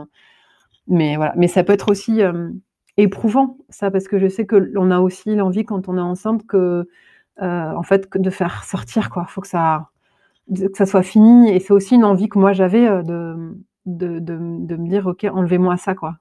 [0.87, 1.33] mais voilà.
[1.37, 2.59] Mais ça peut être aussi, hem,
[2.97, 6.45] éprouvant ça, parce que je sais que l'on a aussi l'envie quand on est enceinte
[6.47, 6.87] que,
[7.41, 7.45] heu,
[7.77, 9.25] en fait, que de faire sortir, quoi.
[9.27, 9.89] Faut que ça
[10.53, 14.19] que ça soit fini et c'est aussi une envie que moi j'avais, heu, de, de
[14.19, 16.17] de me dire: «OK, enlevez-moi ça, quoi».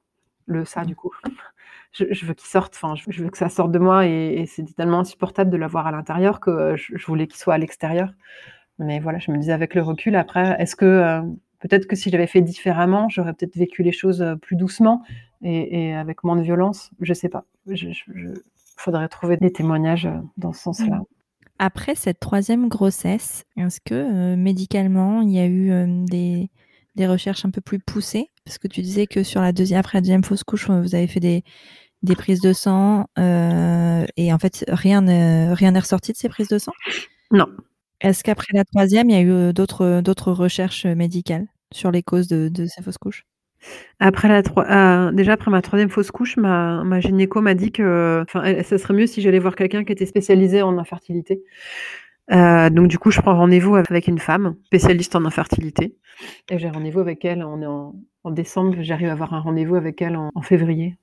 [0.46, 1.12] Le ça, du coup.
[1.92, 4.72] Je veux qu'il sorte, enfin, je veux que ça sorte de moi et et c'était
[4.74, 8.12] tellement insupportable de l'avoir à l'intérieur que, je je voulais qu'il soit à l'extérieur.
[8.78, 11.22] Mais voilà, je me disais avec le recul après, est-ce que,
[11.68, 15.02] peut-être que si j'avais fait différemment, j'aurais peut-être vécu les choses, heu, plus doucement
[15.42, 16.90] et et avec moins de violence?
[17.00, 17.44] Je sais pas.
[17.68, 18.28] Je je je
[18.78, 21.00] faudrait trouver des témoignages, heu, dans ce sens-là.
[21.58, 23.94] Après cette 3e grossesse, est-ce que,
[24.34, 25.70] heu, médicalement, il y a eu,
[26.06, 26.50] des
[26.96, 28.30] des recherches un peu plus poussées?
[28.44, 31.06] Parce que tu disais que sur la deuxi après la 2e fausse couche, vous avez
[31.08, 31.44] fait des
[32.02, 36.48] des prises de sang, et en fait, rien ne rien n'est ressorti de ces prises
[36.48, 36.74] de sang?
[37.32, 37.46] Non.
[38.02, 41.46] Est-ce qu'après la 3e, il y a eu, d'autres, recherches, médicales?
[41.74, 43.24] Sur les causes de ces fausses couches?
[44.00, 48.62] Après la heu, déjà après ma 3e fausse couche, ma gynéco m'a dit que enfin,
[48.62, 51.42] ça serait mieux si j'allais voir quelqu'un qui était spécialisé en infertilité.
[52.32, 55.96] Heu, donc du coup, je prends rendez-vous avec une femme spécialiste en infertilité
[56.50, 60.42] et j'ai rendez-vous avec elle, en décembre, j'arrive à avoir un rendez-vous avec elle en
[60.42, 60.96] février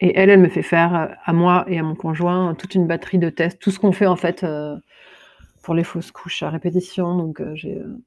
[0.00, 2.86] et elle, elle me fait faire, heu, à moi et à mon conjoint, toute une
[2.88, 4.76] batterie de tests, tout ce qu'on fait, en fait, heu,
[5.62, 7.16] pour les fausses couches à répétition.
[7.16, 7.40] Donc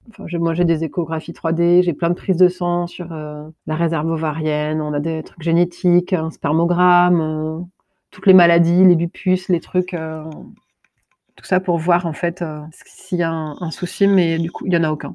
[0.10, 3.54] enfin, j'ai moi, j'ai des échographies 3D, j'ai plein de prises de sang sur, heu,
[3.68, 7.66] la réserve ovarienne, on a des trucs génétiques, un spermogramme,
[8.12, 9.96] toutes les maladies, les lupus, les trucs,
[11.36, 12.44] tout ça pour voir, en fait,
[12.86, 15.14] s'il y a un souci, mais du coup, il y en a aucun.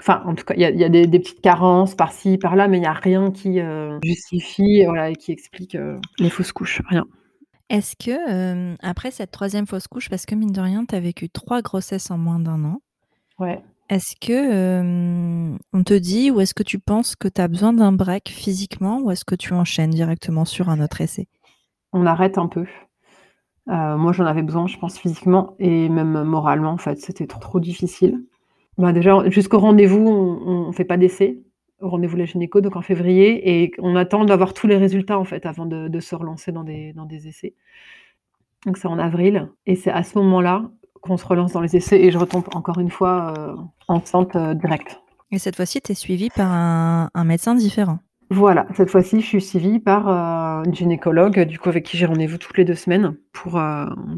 [0.00, 2.86] Enfin, en tout cas, il y a des petites carences par-ci, par-là, mais il y
[2.86, 3.60] a rien qui,
[4.02, 5.76] justifie, voilà et qui explique,
[6.18, 7.06] les fausses couches, rien.
[7.72, 11.30] Est-ce que, après cette 3e fausse couche, parce que mine de rien, tu as vécu
[11.30, 12.82] 3 grossesses en moins d'1 an
[13.38, 13.62] Ouais.
[13.88, 17.92] est-ce que, on te dit ou est-ce que tu penses que tu as besoin d'un
[17.92, 21.28] break physiquement ou est-ce que tu enchaînes directement sur un autre essai?
[21.94, 22.66] On arrête un peu.
[23.70, 27.58] Heu, moi, j'en avais besoin, je pense, physiquement et même moralement, en fait, c'était trop
[27.58, 28.22] difficile.
[28.76, 31.42] Bah, déjà, jusqu'au rendez-vous, on on fait pas d'essai,
[31.82, 35.18] au rendez-vous de la gynéco, donc en février et qu'on attend d'avoir tous les résultats,
[35.18, 37.54] en fait, avant de de se relancer dans des dans des essais.
[38.66, 40.70] Donc c'est en avril et c'est à ce moment-là
[41.00, 43.56] qu'on se relance dans les essais et je retombe encore une fois
[43.88, 45.00] enceinte directe.
[45.32, 47.98] Et cette fois-ci, tu es suivie par un, médecin différent.
[48.30, 50.06] Voilà, cette fois-ci, je suis suivie par
[50.64, 53.60] une gynécologue, du coup, avec qui j'ai rendez-vous toutes les deux semaines pour,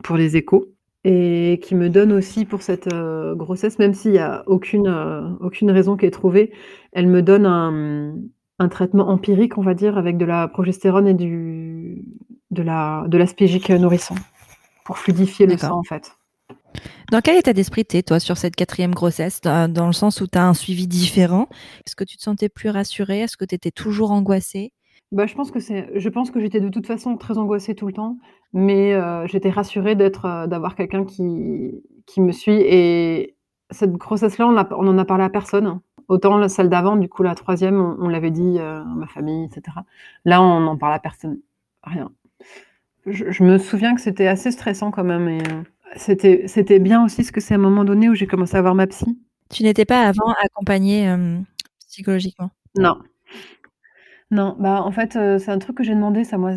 [0.03, 0.74] pour les échos
[1.05, 5.29] et qui me donne aussi pour cette euh, grossesse, même s'il n'y a aucune, euh,
[5.41, 6.51] aucune raison qui est trouvée,
[6.93, 8.17] elle me donne un,
[8.59, 12.05] un, traitement empirique, on va dire, avec de la progestérone et du,
[12.51, 14.15] de la de l'aspégique nourrissant
[14.85, 16.17] pour fluidifier le sang en fait.
[17.13, 19.41] Dans quel état d'esprit t'es toi sur cette quatrième grossesse?
[19.41, 21.49] Dans, le sens où tu as un suivi différent?
[21.87, 23.21] Est-ce que tu te sentais plus rassurée?
[23.21, 24.73] Est-ce que tu étais toujours angoissée?
[25.15, 27.87] Bah, je pense que c'est je pense que j'étais de toute façon très angoissée tout
[27.87, 28.19] le temps,
[28.53, 33.37] mais euh, j'étais rassurée d'être, euh, d'avoir quelqu'un qui qui me suit et
[33.71, 35.81] cette grossesse-là, on on en a parlé à personne.
[36.09, 39.45] Autant la celle d'avant, du coup, la troisième, on l'avait dit, euh, à ma famille
[39.47, 39.79] etc.
[40.27, 41.39] Là, on n'en parle à personne,
[41.85, 42.11] rien.
[43.07, 45.43] Je me souviens que c'était assez stressant quand même et
[45.97, 48.63] c'était c'était bien aussi, parce que c'est à un moment donné où j'ai commencé à
[48.63, 49.19] voir ma psy.
[49.51, 51.15] Tu n'étais pas avant accompagnée,
[51.89, 52.51] psychologiquement?
[52.77, 52.97] Non.
[54.31, 56.53] Non, bah, en fait, euh, c'est un truc que j'ai demandé ça moi,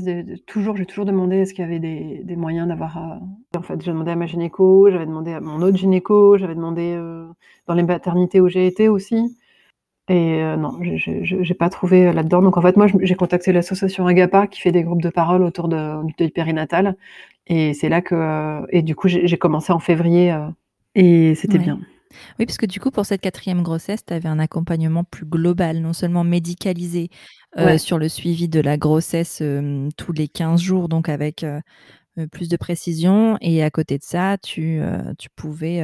[0.47, 3.82] toujours j'ai toujours demandé est-ce qu'il y avait des des moyens d'avoir, euh, en fait,
[3.84, 7.28] j'ai demandé à ma gynéco, j'avais demandé à mon autre gynéco, j'avais demandé, euh,
[7.68, 9.38] dans les maternités où j'ai été aussi.
[10.09, 12.41] Et non, j'ai pas trouvé, là-dedans.
[12.41, 15.68] Donc en fait, moi, j'ai contacté l'association Agapa qui fait des groupes de parole autour
[15.70, 16.97] de du deuil périnatal.
[17.47, 20.36] Et c'est là que, et du coup, j'ai commencé en février,
[20.95, 21.80] et c'était bien.
[22.39, 25.80] Oui, parce que du coup, pour cette quatrième grossesse, tu avais un accompagnement plus global,
[25.82, 27.09] non seulement médicalisé,
[27.57, 29.41] euh, sur le suivi de la grossesse,
[29.97, 31.45] tous les 15 jours, donc avec,
[32.31, 34.81] plus de précision et à côté de ça, tu,
[35.17, 35.83] tu pouvais,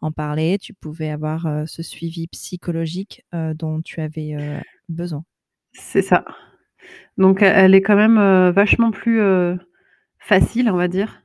[0.00, 4.36] en parler, tu pouvais avoir, ce suivi psychologique, dont tu avais,
[4.88, 5.24] besoin.
[5.72, 6.24] C'est ça.
[7.16, 9.20] Donc elle est quand même, vachement plus,
[10.18, 11.22] facile, on va dire.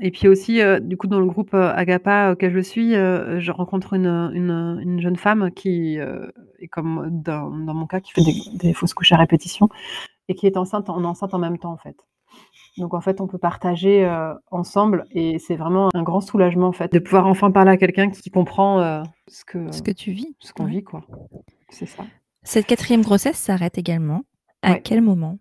[0.00, 3.40] Et puis aussi, euh, du coup, dans le groupe, euh, Agapa auquel je suis, euh,
[3.40, 8.22] je rencontre une, une, jeune femme qui, est comme dans dans mon cas, qui fait
[8.54, 9.68] des fausses couches à répétition
[10.28, 11.96] et qui est enceinte en enceinte en même temps, en fait.
[12.78, 14.08] Donc en fait, on peut partager,
[14.52, 18.10] ensemble et c'est vraiment un grand soulagement, en fait, de pouvoir enfin parler à quelqu'un
[18.10, 21.04] qui comprend, ce que Ce que tu vis, ce qu'on vit, quoi.
[21.68, 22.04] C'est ça.
[22.42, 24.22] Cette quatrième grossesse s'arrête également.
[24.62, 25.38] À quel moment?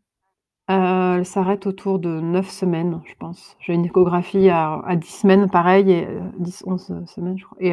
[0.70, 3.58] Euh, elle s'arrête autour de 9 semaines, je pense.
[3.60, 6.08] J'ai une échographie à à 10 semaines pareil et
[6.40, 7.72] 10-11 euh, semaines je crois et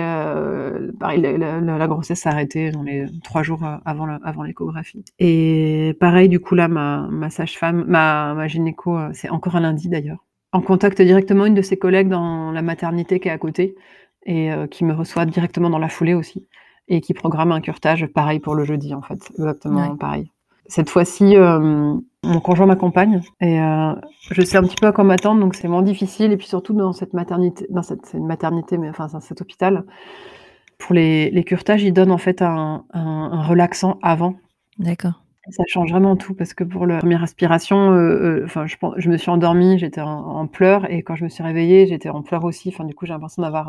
[0.99, 6.41] pareil la grossesse s'est arrêtée dans les 3 jours, avant avant l'échographie et pareil du
[6.41, 11.03] coup là ma ma sage-femme, ma ma gynéco, c'est encore un lundi d'ailleurs, en contact
[11.03, 13.75] directement une de ses collègues dans la maternité qui est à côté
[14.25, 16.49] et qui me reçoit directement dans la foulée aussi
[16.89, 20.31] et qui programme un curetage pareil pour le jeudi en fait, exactement pareil.
[20.69, 23.95] Cette fois-ci, euh, mon conjoint m'accompagne et euh,
[24.31, 26.33] je sais un petit peu à quoi m'attendre, donc c'est moins difficile.
[26.33, 29.85] Et puis surtout dans cette maternité, dans cette, c'est une maternité, mais enfin cet hôpital,
[30.79, 34.35] pour les, les curetages, ils donnent en fait un, un, relaxant avant.
[34.79, 35.23] D'accord.
[35.51, 39.17] Ça change vraiment tout parce que pour la première aspiration, euh, enfin, je, je, me
[39.17, 42.71] suis endormie, j'étais en, pleurs et quand je me suis réveillée, j'étais en pleurs aussi.
[42.71, 43.67] Enfin, du coup, j'ai l'impression d'avoir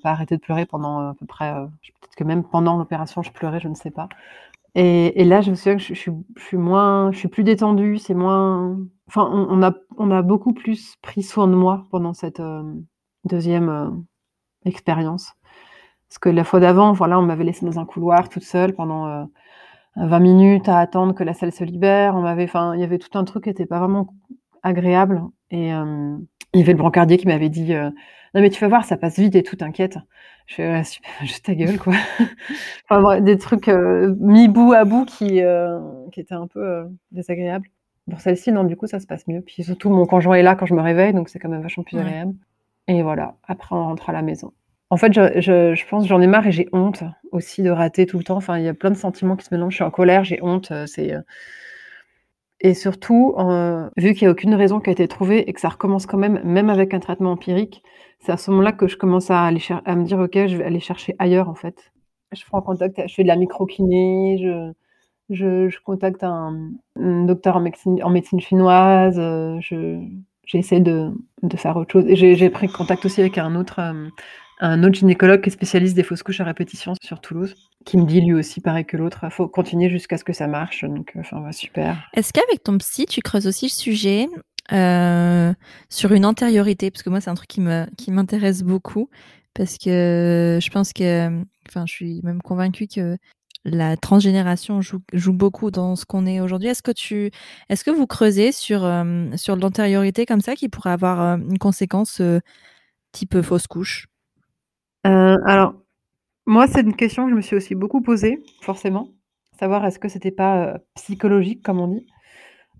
[0.00, 3.58] pas arrêté de pleurer pendant à peu près, peut-être que même pendant l'opération, je pleurais,
[3.58, 4.10] je ne sais pas.
[4.74, 7.98] Et, et, là, je me souviens que je, je, suis moins, je suis plus détendue,
[7.98, 8.76] c'est moins.
[9.08, 12.62] Enfin, on, a, on a beaucoup plus pris soin de moi pendant cette euh,
[13.24, 13.90] deuxième euh,
[14.64, 15.34] expérience.
[16.08, 19.06] Parce que la fois d'avant, voilà, on m'avait laissé dans un couloir toute seule pendant
[19.06, 19.24] euh,
[19.96, 22.16] 20 minutes à attendre que la salle se libère.
[22.16, 24.08] On m'avait, enfin, il y avait tout un truc qui n'était pas vraiment
[24.62, 25.22] agréable.
[25.50, 26.16] Et euh,
[26.52, 27.90] il y avait le brancardier qui m'avait dit euh,
[28.34, 29.98] Non, mais tu vas voir, ça passe vite et tout, t'inquiète.
[30.46, 31.94] Je fais ouais, super, juste ta gueule, quoi.
[32.90, 35.40] enfin, des trucs euh, mis bout à bout qui,
[36.12, 37.68] qui étaient un peu désagréables.
[38.10, 39.40] Pour celle-ci, non, du coup, ça se passe mieux.
[39.40, 41.84] Puis surtout, mon conjoint est là quand je me réveille, donc c'est quand même vachement
[41.84, 42.34] plus agréable.
[42.86, 44.52] Et voilà, après, on rentre à la maison.
[44.90, 48.04] En fait, je, je, je pense j'en ai marre et j'ai honte aussi de rater
[48.04, 48.36] tout le temps.
[48.36, 49.72] Enfin, il y a plein de sentiments qui se mélangent.
[49.72, 50.70] Je suis en colère, j'ai honte.
[50.86, 51.14] C'est
[52.60, 55.60] et surtout, euh, vu qu'il n'y a aucune raison qui a été trouvée et que
[55.60, 57.82] ça recommence quand même, même avec un traitement empirique,
[58.20, 60.64] c'est à ce moment-là que je commence à, aller à me dire, OK, je vais
[60.64, 61.92] aller chercher ailleurs, en fait.
[62.32, 68.02] Je prends contact, je fais de la microkiné, je, je, contacte un, docteur en médecine,
[68.02, 70.00] en médecine chinoise, euh, je,
[70.46, 71.10] j'essaie de,
[71.42, 72.06] de, faire autre chose.
[72.08, 74.08] J'ai pris contact aussi avec un autre, euh,
[74.60, 78.04] un autre gynécologue qui est spécialiste des fausses couches à répétition sur Toulouse, qui me
[78.04, 80.84] dit lui aussi, pareil que l'autre, faut continuer jusqu'à ce que ça marche.
[80.84, 82.08] Donc, euh, enfin, super.
[82.14, 84.28] Est-ce qu'avec ton psy, tu creuses aussi le sujet
[84.72, 85.52] euh,
[85.90, 86.90] sur une antériorité?
[86.90, 89.08] Parce que moi, c'est un truc qui me qui m'intéresse beaucoup
[89.54, 91.28] parce que je pense que,
[91.68, 93.16] enfin, je suis même convaincue que
[93.64, 96.68] la transgénération joue, joue beaucoup dans ce qu'on est aujourd'hui.
[96.68, 97.30] Est-ce que tu,
[97.68, 102.22] est-ce que vous creusez sur euh, sur l'antériorité comme ça qui pourrait avoir une conséquence
[103.12, 104.06] type fausse couche?
[105.06, 105.74] Heu, alors,
[106.46, 109.08] moi, c'est une question que je me suis aussi beaucoup posée, forcément.
[109.60, 112.06] Savoir est-ce que c'était pas, heu, psychologique comme on dit?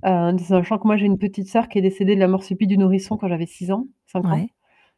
[0.06, 2.68] Heu, sachant que moi j'ai une petite sœur qui est décédée de la mort subite
[2.70, 4.48] du nourrisson quand j'avais 6 ans, 5 ans Ouais.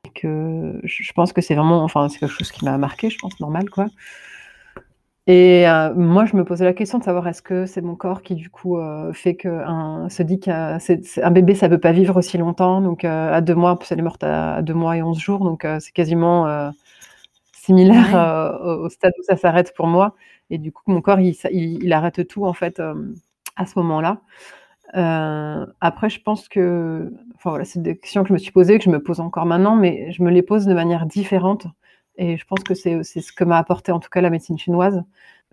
[0.06, 3.18] et que je pense que c'est vraiment enfin, c'est quelque chose qui m'a marquée, je
[3.18, 3.86] pense, normal, quoi
[5.28, 8.22] et heu, moi, je me posais la question de savoir est-ce que c'est mon corps
[8.22, 8.78] qui, du coup,
[9.12, 12.80] fait qu'un se dit qu'un c'est c'est un bébé, ça peut pas vivre aussi longtemps
[12.80, 15.40] donc à 2 mois, en plus elle est morte à 2 mois et 11 jours
[15.44, 16.70] donc c'est quasiment,
[17.66, 18.14] similaire, Ouais.
[18.14, 20.14] heu, au au stade où ça s'arrête pour moi
[20.50, 23.14] et du coup, mon corps, il s'a il il arrête tout, en fait, hem,
[23.56, 24.22] à ce moment-là.
[24.96, 28.78] Heu, après je pense que enfin, voilà, c'est des questions que je me suis posées,
[28.78, 31.66] que je me pose encore maintenant, mais je me les pose de manière différente
[32.18, 34.58] et je pense que c'est, c'est ce que m'a apporté, en tout cas, la médecine
[34.58, 35.02] chinoise.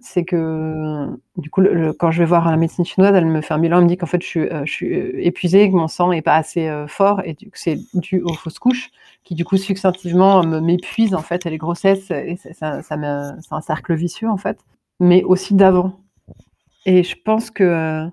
[0.05, 1.63] C'est que, du coup,
[1.97, 3.97] quand je vais voir la médecine chinoise, elle me fait un bilan, elle me dit
[3.97, 7.21] qu'en fait, je suis, suis, heu, épuisée, que mon sang est pas assez, heu, fort
[7.25, 8.91] et que c'est dû aux fausses couches
[9.23, 12.97] qui, du coup, succinctivement, me m'épuisent, en fait et les grossesses et ça ça
[13.41, 14.59] c'est un cercle vicieux, en fait,
[14.99, 15.99] mais aussi d'avant
[16.85, 18.07] et je pense que,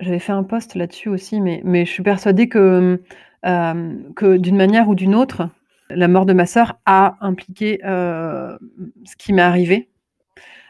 [0.00, 3.00] j'avais fait un post là-dessus aussi, mais je suis persuadée que,
[3.42, 5.48] que d'une manière ou d'une autre,
[5.90, 9.88] la mort de ma sœur a impliqué, ce qui m'est arrivé.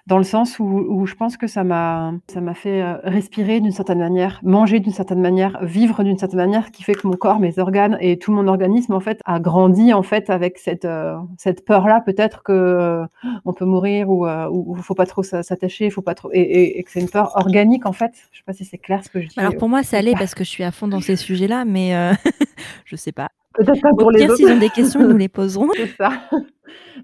[0.08, 3.60] Dans le sens où où je pense que ça m'a ça m'a fait, heu, respirer
[3.60, 7.12] d'une certaine manière, manger d'une certaine manière, vivre d'une certaine manière, qui fait que mon
[7.14, 10.86] corps, mes organes et tout mon organisme, en fait, a grandi, en fait, avec cette,
[10.86, 13.06] heu, cette peur-là peut-être que, heu,
[13.44, 16.40] on peut mourir ou heu, ou faut pas trop s'a s'attacher, faut pas trop et
[16.40, 18.12] et et que c'est une peur organique, en fait.
[18.32, 20.12] Je sais pas si c'est clair ce que je dis, Alors pour moi, ça pas.
[20.18, 22.12] parce que je suis à fond dans ces sujets-là, mais heu,
[22.86, 23.28] je sais pas.
[23.54, 24.36] Peut-être pas Au pour les pire, autres.
[24.36, 25.70] s'ils ont des questions, ils nous les poseront.
[25.76, 26.12] C'est ça.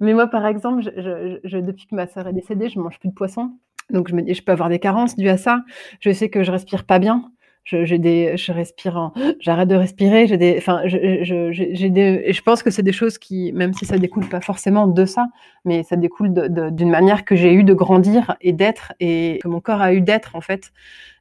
[0.01, 2.99] Mais moi, par exemple, je je je depuis que ma sœur est décédée, je mange
[3.01, 3.53] plus de poisson,
[3.91, 5.63] donc je me dis je peux avoir des carences dues à ça.
[6.01, 7.31] Je sais que je respire pas bien.
[7.65, 12.31] Je j'ai des je respire en j'arrête de respirer, j'ai des enfin, je j'ai des
[12.33, 15.29] je pense que c'est des choses qui, même si ça découle pas forcément de ça,
[15.65, 19.39] mais ça découle de de d'une manière que j'ai eue de grandir et d'être et
[19.43, 20.73] que mon corps a eu d'être, en fait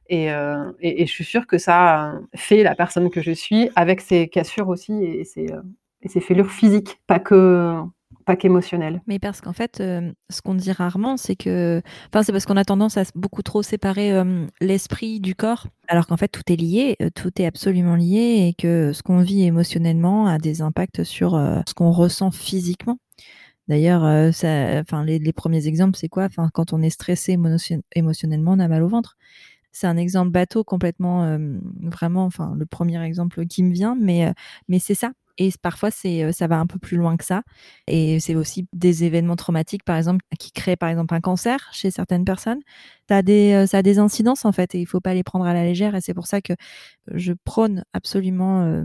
[0.08, 3.70] et heu et je suis sûre que ça a fait la personne que je suis
[3.76, 5.62] avec ses cassures aussi et ses, heu
[6.02, 7.74] et fêlures physiques, pas que
[8.26, 9.02] pas qu'émotionnelles.
[9.06, 12.64] Mais parce qu'en fait, ce qu'on dit rarement, c'est que enfin, c'est parce qu'on a
[12.64, 14.12] tendance à beaucoup trop séparer,
[14.60, 18.92] l'esprit du corps, alors qu'en fait tout est lié, tout est absolument lié et que
[18.92, 21.32] ce qu'on vit émotionnellement a des impacts sur,
[21.66, 22.98] ce qu'on ressent physiquement.
[23.68, 26.28] D'ailleurs, enfin, les 1ers exemples, c'est quoi?
[26.52, 29.16] Quand on est stressé émotion émotionnellement, on a mal au ventre.
[29.74, 31.38] C'est un exemple bateau complètement,
[31.82, 34.34] vraiment, enfin, le 1er exemple qui me vient, mais
[34.78, 35.10] c'est ça.
[35.36, 37.42] Et parfois ça va un peu plus loin que ça.
[37.88, 41.90] Et c'est aussi des événements traumatiques, par exemple, qui créent, par exemple, un cancer chez
[41.90, 42.60] certaines personnes.
[43.08, 45.96] Ça a des, incidences, en fait et il faut pas les prendre à la légère.
[45.96, 46.52] Et c'est pour ça que
[47.12, 48.84] je prône absolument,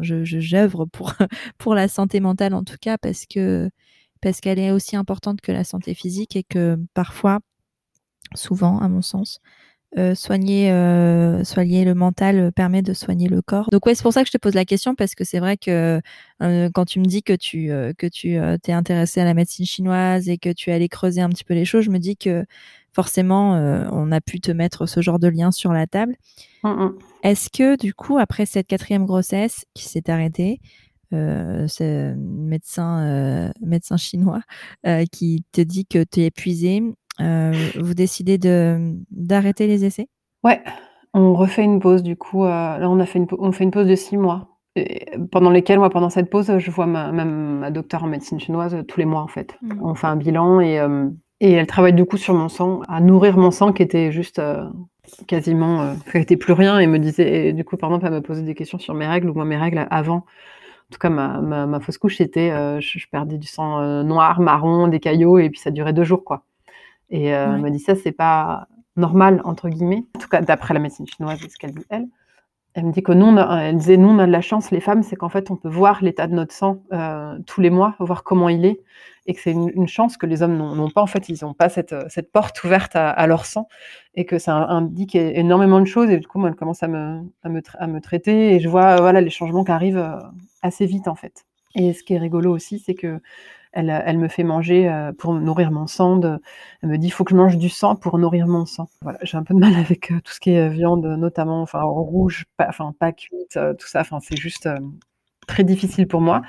[0.00, 0.86] j'œuvre
[1.58, 5.94] pour la santé mentale, en tout cas, parce qu'elle est aussi importante que la santé
[5.94, 7.40] physique et que parfois,
[8.34, 9.40] souvent, à mon sens,
[9.96, 13.68] heu, soigner, heu, soigner le mental permet de soigner le corps.
[13.70, 15.56] Donc ouais, c'est pour ça que je te pose la question parce que c'est vrai
[15.56, 16.00] que,
[16.40, 20.38] quand tu me dis que tu, que tu, t'es intéressée à la médecine chinoise et
[20.38, 22.44] que tu es allée creuser un petit peu les choses, je me dis que
[22.92, 23.52] forcément,
[23.92, 26.16] on a pu te mettre ce genre de lien sur la table.
[27.22, 30.60] Est-ce que du coup, après cette 4e grossesse qui s'est arrêtée,
[31.10, 34.40] ce médecin, médecin chinois,
[35.12, 40.08] qui te dit que tu es épuisée, heu, vous décidez de d'arrêter les essais?
[40.44, 40.62] Ouais,
[41.14, 43.70] on refait une pause du coup, heu, là on a fait une on fait une
[43.70, 44.54] pause de 6 mois
[45.32, 48.74] pendant lesquels, moi, pendant cette pause, je vois ma ma ma docteure en médecine chinoise,
[48.74, 49.58] heu, tous les mois, en fait.
[49.62, 49.80] Mmh.
[49.82, 50.80] On fait un bilan et
[51.40, 54.40] et elle travaille du coup sur mon sang, à nourrir mon sang qui était juste,
[55.26, 58.20] quasiment, qui était plus rien et me disait et du coup, par exemple, elle me
[58.20, 60.24] posait des questions sur mes règles ou moi mes règles avant, en
[60.92, 62.50] tout cas ma ma fausse couche, c'était,
[62.80, 66.24] je je perdais du sang, noir, marron, des caillots et puis ça durait 2 jours,
[66.24, 66.44] quoi
[67.10, 70.74] et heu, elle m'a dit: «Ça, c'est pas normal» entre guillemets, en tout cas d'après
[70.74, 72.08] la médecine chinoise et ce qu'elle dit elle.
[72.74, 74.70] Elle me dit que nous on a elle disait: «Nous, on a de la chance
[74.72, 77.70] les femmes, c'est qu'en fait, on peut voir l'état de notre sang, heu, tous les
[77.70, 78.80] mois, voir comment il est
[79.26, 81.44] et que c'est une une chance que les hommes n'ont n'ont pas, en fait, ils
[81.46, 83.68] ont pas cette, heu, cette porte ouverte à à leur sang
[84.16, 87.20] et que ça indique énormément de choses» et du coup, moi, elle commence à me
[87.44, 90.04] à me à me traiter et je vois, voilà, les changements qui arrivent,
[90.62, 91.46] assez vite, en fait.
[91.76, 93.20] Et ce qui est rigolo aussi, c'est qu'elle,
[93.90, 96.20] heu, elle me fait manger, heu, pour nourrir mon sang
[96.82, 98.88] elle me dit: «Il faut que je mange du sang pour nourrir mon sang».
[99.02, 101.82] Voilà, j'ai un peu de mal avec, heu, tout ce qui est, viande, notamment, enfin,
[101.82, 102.70] rouge, pas
[103.00, 104.68] pas cuite, tout ça, enfin, c'est juste,
[105.48, 106.42] très difficile pour moi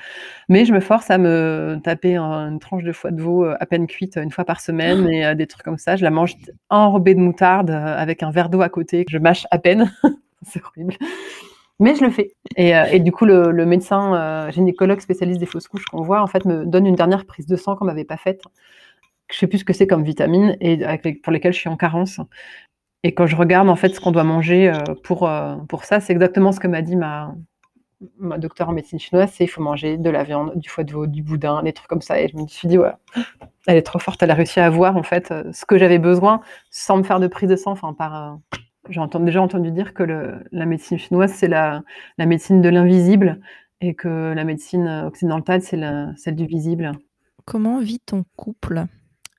[0.50, 3.66] mais je me force à me taper un une tranche de foie de veau, à
[3.68, 5.96] peine cuite, 1 fois par semaine et des trucs comme ça.
[5.98, 6.36] Je la mange
[6.72, 9.92] enrobée de moutarde, avec un verre d'eau à côté que je mâche à peine.
[10.44, 10.96] C'est horrible
[11.80, 12.36] Mais je le fais.
[12.58, 16.28] Et, euh, du coup, le, médecin euh, gynécologue spécialiste des fausses couches qu'on voit, en
[16.28, 18.44] fait, me donne une dernière prise de sang qu'on m'avait pas faite.
[19.32, 20.80] Je sais plus ce que c'est comme vitamine et
[21.24, 22.20] pour lesquelles je suis en carence.
[23.04, 25.30] Et quand je regarde en fait ce qu'on doit manger euh, pour,
[25.70, 27.36] pour ça, c'est exactement ce que m'a dit ma,
[28.18, 30.92] ma docteure en médecine chinoise, c'est il faut manger de la viande, du foie de
[30.92, 32.20] veau, du boudin, des trucs comme ça.
[32.20, 32.92] Et je me suis dit, ouais,
[33.68, 36.42] elle est trop forte, elle a réussi à avoir en fait ce que j'avais besoin
[36.72, 37.72] sans me faire de prise de sang.
[37.72, 38.40] Enfin, par,
[38.90, 41.84] j'ai déjà entendu dire que le- la médecine chinoise, c'est la,
[42.18, 43.40] la médecine de l'invisible
[43.82, 45.80] et que la médecine occidentale, c'est
[46.18, 46.92] celle du visible.
[47.46, 48.86] Comment vit ton couple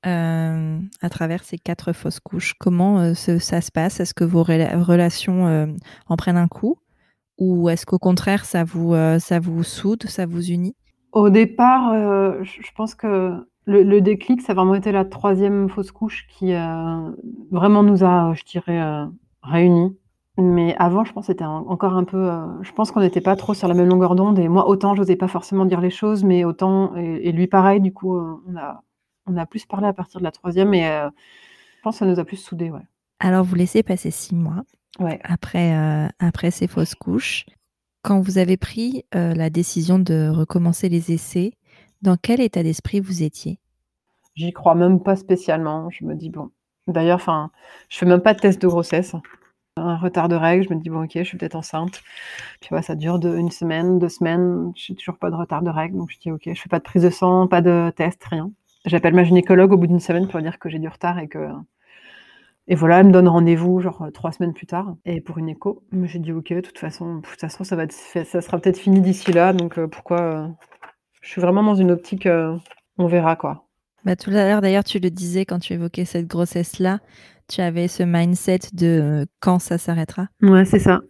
[0.06, 2.54] euh, à travers ces quatre fausses couches?
[2.58, 4.00] Comment euh, ce- ça se passe?
[4.00, 5.66] Est-ce que vos rela- relations euh,
[6.08, 6.78] en prennent un coup?
[7.38, 10.76] Ou est-ce qu'au contraire, ça vous, euh, ça vous soude, ça vous unit?
[11.12, 13.34] Au départ, euh, je je pense que
[13.66, 17.10] le, le déclic, ça a vraiment été la troisième fausse couche qui euh,
[17.50, 19.06] vraiment nous a, je dirais, euh,
[19.42, 19.96] réunis.
[20.38, 22.16] Mais avant, je pense c'était encore un peu.
[22.30, 24.38] euh, je pense qu'on n'était pas trop sur la même longueur d'onde.
[24.38, 26.96] Et moi, autant, j'osais pas forcément dire les choses, mais autant.
[26.96, 28.82] Et, et lui, pareil, du coup, euh, on a,
[29.26, 30.72] on a plus parlé à partir de la troisième.
[30.74, 31.08] Et euh,
[31.78, 32.86] je pense que ça nous a plus soudés, ouais.
[33.18, 34.62] Alors, vous laissez passer six mois
[34.98, 35.24] Ouais.
[35.24, 35.72] après,
[36.18, 37.46] après ces fausses couches.
[38.02, 41.52] Quand vous avez pris la décision de recommencer les essais,
[42.02, 43.58] dans quel état d'esprit vous étiez?
[44.34, 45.88] J'y crois même pas spécialement.
[45.90, 46.50] Je me dis, bon.
[46.86, 47.50] D'ailleurs, enfin,
[47.88, 49.14] je fais même pas de test de grossesse.
[49.76, 52.02] Un retard de règles, je me dis, bon, ok, je suis peut-être enceinte.
[52.60, 54.72] Puis ça dure une semaine, deux semaines.
[54.76, 55.98] Je toujours pas de retard de règles.
[55.98, 58.52] Donc je dis, ok, je fais pas de prise de sang, pas de test, rien.
[58.86, 61.38] J'appelle ma gynécologue au bout d'une semaine pour dire que j'ai du retard et que.
[62.68, 65.48] Et voilà, elle me donne rendez-vous, genre euh, trois semaines plus tard, et pour une
[65.48, 65.82] écho.
[66.04, 68.58] J'ai dit, ok, de toute façon, de toute façon, ça, va être fait- ça sera
[68.58, 69.52] peut-être fini d'ici là.
[69.52, 70.20] Donc euh, pourquoi.
[70.20, 70.48] euh,
[71.22, 72.28] Je suis vraiment dans une optique,
[72.98, 73.66] on verra quoi.
[74.04, 77.00] Bah, tout à l'heure, d'ailleurs, tu le disais quand tu évoquais cette grossesse-là,
[77.48, 80.28] tu avais ce mindset de euh, quand ça s'arrêtera.
[80.42, 81.00] Ouais, c'est ça.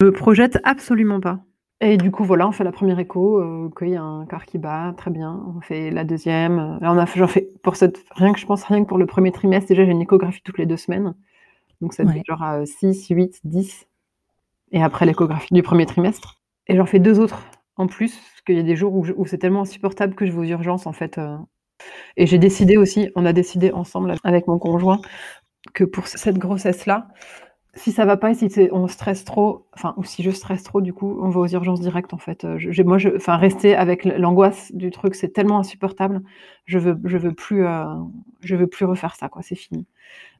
[0.00, 1.40] Je me projette absolument pas.
[1.80, 4.44] Et du coup, voilà, on fait la première écho, euh, qu'il y a un cœur
[4.46, 5.40] qui bat, très bien.
[5.56, 6.58] On fait la deuxième.
[6.58, 8.88] euh, Là, on a fait, j'en fais pour cette, rien que je pense, rien que
[8.88, 11.14] pour le premier trimestre, déjà, j'ai une échographie toutes les deux semaines.
[11.80, 12.14] Donc, ça Ouais.
[12.14, 13.86] fait genre à 6, 8, 10.
[14.72, 16.40] Et après l'échographie du premier trimestre.
[16.66, 17.42] Et j'en fais deux autres
[17.76, 20.38] en plus, parce qu'il y a des jours où c'est tellement insupportable que je vais
[20.38, 21.18] aux urgences, en fait.
[21.18, 21.36] euh.
[22.16, 25.00] Et j'ai décidé aussi, on a décidé ensemble avec mon conjoint,
[25.74, 27.08] que pour cette grossesse-là,
[27.74, 29.66] si ça va pas et si on stresse trop,
[29.96, 32.44] ou si je stresse trop, du coup, on va aux urgences directes, en fait.
[32.44, 36.22] Euh, moi, je, enfin, rester avec l'angoisse du truc, c'est tellement insupportable.
[36.64, 37.84] Je veux, veux plus, euh,
[38.40, 39.42] je veux plus refaire ça, quoi.
[39.42, 39.86] C'est fini.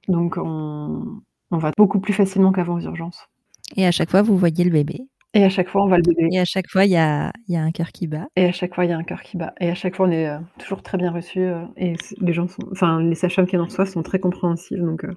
[0.09, 1.21] Donc, on,
[1.51, 3.29] on va beaucoup plus facilement qu'avant aux urgences.
[3.77, 5.07] Et à chaque fois, vous voyez le bébé.
[5.35, 6.29] Et à chaque fois, on va le bébé.
[6.33, 8.27] Et à chaque fois, il y a, il y a un cœur qui bat.
[8.37, 9.53] Et à chaque fois, il y a un cœur qui bat.
[9.61, 11.41] Et à chaque fois, on est euh, toujours très bien reçus.
[11.41, 14.81] euh, et les gens sont, enfin, les sages-femmes qui en reçoivent sont très compréhensives.
[14.83, 15.13] Donc, euh.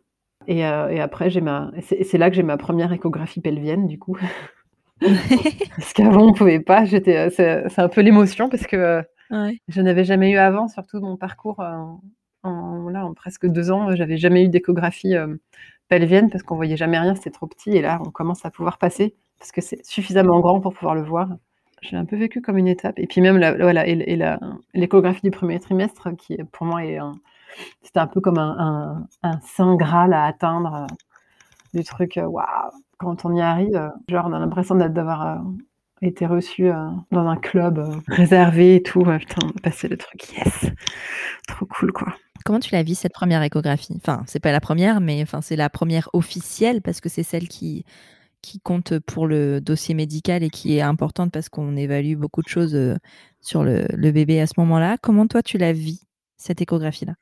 [0.48, 4.18] et, et après, j'ai ma, c'est là que j'ai ma première échographie pelvienne, du coup.
[5.00, 6.86] parce qu'avant, on pouvait pas.
[6.86, 9.58] J'étais, c'est un peu l'émotion parce que Ouais.
[9.70, 11.62] je n'avais jamais eu avant, surtout mon parcours
[12.44, 15.14] en, là, en presque deux ans, j'avais jamais eu d'échographie
[15.88, 17.72] pelvienne parce qu'on voyait jamais rien, c'était trop petit.
[17.72, 21.02] Et là, on commence à pouvoir passer parce que c'est suffisamment grand pour pouvoir le
[21.02, 21.28] voir.
[21.82, 23.00] Je l'ai un peu vécu comme une étape.
[23.00, 24.40] Et puis même la, voilà, et, la-
[24.76, 27.16] l'échographie du premier trimestre, qui pour moi est un-
[27.82, 30.96] c'était un peu comme un, un, saint graal à atteindre, euh,
[31.74, 32.46] du truc, euh, waouh,
[33.00, 35.42] quand on y arrive, euh, genre on a l'impression d'avoir
[36.04, 36.70] été reçu
[37.12, 39.02] dans un club réservé et tout.
[39.04, 40.72] Putain, on a passé le truc, yes,
[41.48, 42.14] trop cool quoi.
[42.46, 43.94] Comment tu l'as vu cette première échographie?
[43.98, 47.48] Enfin, c'est pas la première, mais enfin, c'est la première officielle parce que c'est celle
[47.48, 47.86] qui,
[48.42, 52.48] qui compte pour le dossier médical et qui est importante parce qu'on évalue beaucoup de
[52.48, 52.96] choses euh,
[53.40, 54.98] sur le, bébé à ce moment-là.
[55.02, 56.06] Comment toi tu la vis,
[56.38, 57.14] cette échographie-là?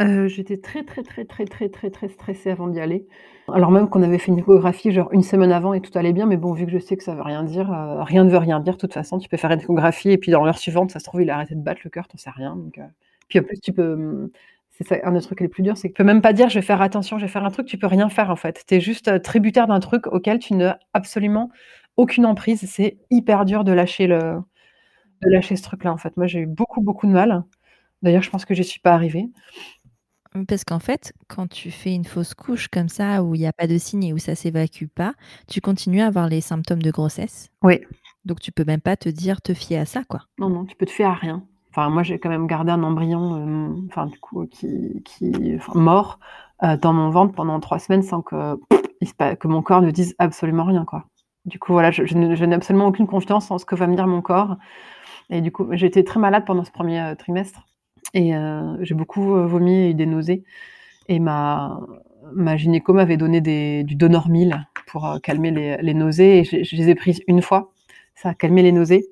[0.00, 3.06] Euh, j'étais très, très, très, très, très, très, très stressée avant d'y aller.
[3.52, 6.26] Alors même qu'on avait fait une échographie genre une semaine avant et tout allait bien,
[6.26, 8.38] mais bon, vu que je sais que ça veut rien dire, euh, rien ne veut
[8.38, 8.74] rien dire.
[8.74, 11.04] De toute façon, tu peux faire une échographie et puis dans l'heure suivante, ça se
[11.04, 12.56] trouve, il a arrêté de battre le cœur, t'en sais rien.
[13.28, 14.30] Puis en plus, tu peux.
[14.82, 16.56] C'est un des trucs les plus durs, c'est que tu peux même pas dire je
[16.56, 18.64] vais faire attention, je vais faire un truc, tu peux rien faire en fait.
[18.66, 21.50] Tu es juste euh, tributaire d'un truc auquel tu n'as absolument
[21.96, 22.64] aucune emprise.
[22.68, 24.40] C'est hyper dur de lâcher, le,
[25.22, 26.16] de lâcher ce truc-là en fait.
[26.16, 27.44] Moi, j'ai eu beaucoup, beaucoup de mal.
[28.02, 29.28] D'ailleurs, je pense que j'y suis pas arrivée.
[30.48, 33.52] Parce qu'en fait, quand tu fais une fausse couche comme ça, où il n'y a
[33.52, 35.14] pas de signe et où ça s'évacue pas,
[35.46, 37.50] tu continues à avoir les symptômes de grossesse.
[37.62, 37.80] Oui.
[38.24, 40.22] Donc tu peux même pas te dire te fier à ça, quoi.
[40.38, 41.46] Non, non, tu peux te fier à rien.
[41.74, 46.18] Enfin, moi, j'ai quand même gardé un embryon, euh, enfin, du coup, qui, qui mort
[46.62, 48.60] euh, dans mon ventre pendant trois semaines sans que,
[49.38, 51.06] que mon corps ne dise absolument rien, quoi.
[51.46, 54.20] Du coup, voilà, je, n'ai absolument aucune confiance en ce que va me dire mon
[54.20, 54.56] corps.
[55.30, 57.66] Et du coup, été très malade pendant ce premier euh, trimestre.
[58.12, 58.32] Et
[58.80, 60.44] j'ai beaucoup vomi et eu des nausées.
[61.08, 61.80] Et ma,
[62.34, 66.94] ma gynéco m'avait donné des, du Donormil pour calmer les, nausées et je, les ai
[66.94, 67.72] prises une fois.
[68.14, 69.06] Ça a calmé les nausées.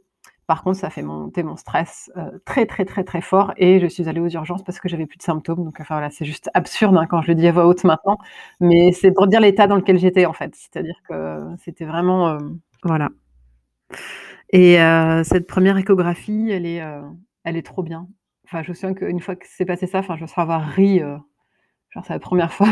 [0.50, 3.86] Par contre, ça fait monter mon stress euh, très, très, très, très fort et je
[3.86, 5.62] suis allée aux urgences parce que j'avais plus de symptômes.
[5.62, 8.18] Donc, voilà, c'est juste absurde hein, quand je le dis à voix haute maintenant,
[8.58, 10.52] mais c'est pour dire l'état dans lequel j'étais en fait.
[10.56, 12.30] C'est-à-dire que c'était vraiment.
[12.30, 12.38] Euh,
[12.82, 13.10] voilà.
[14.52, 18.08] Et euh, cette première échographie, elle est, trop bien.
[18.52, 20.98] Je me souviens qu'une fois que c'est passé ça, je me souviens avoir ri.
[20.98, 22.66] Genre, c'est la première fois.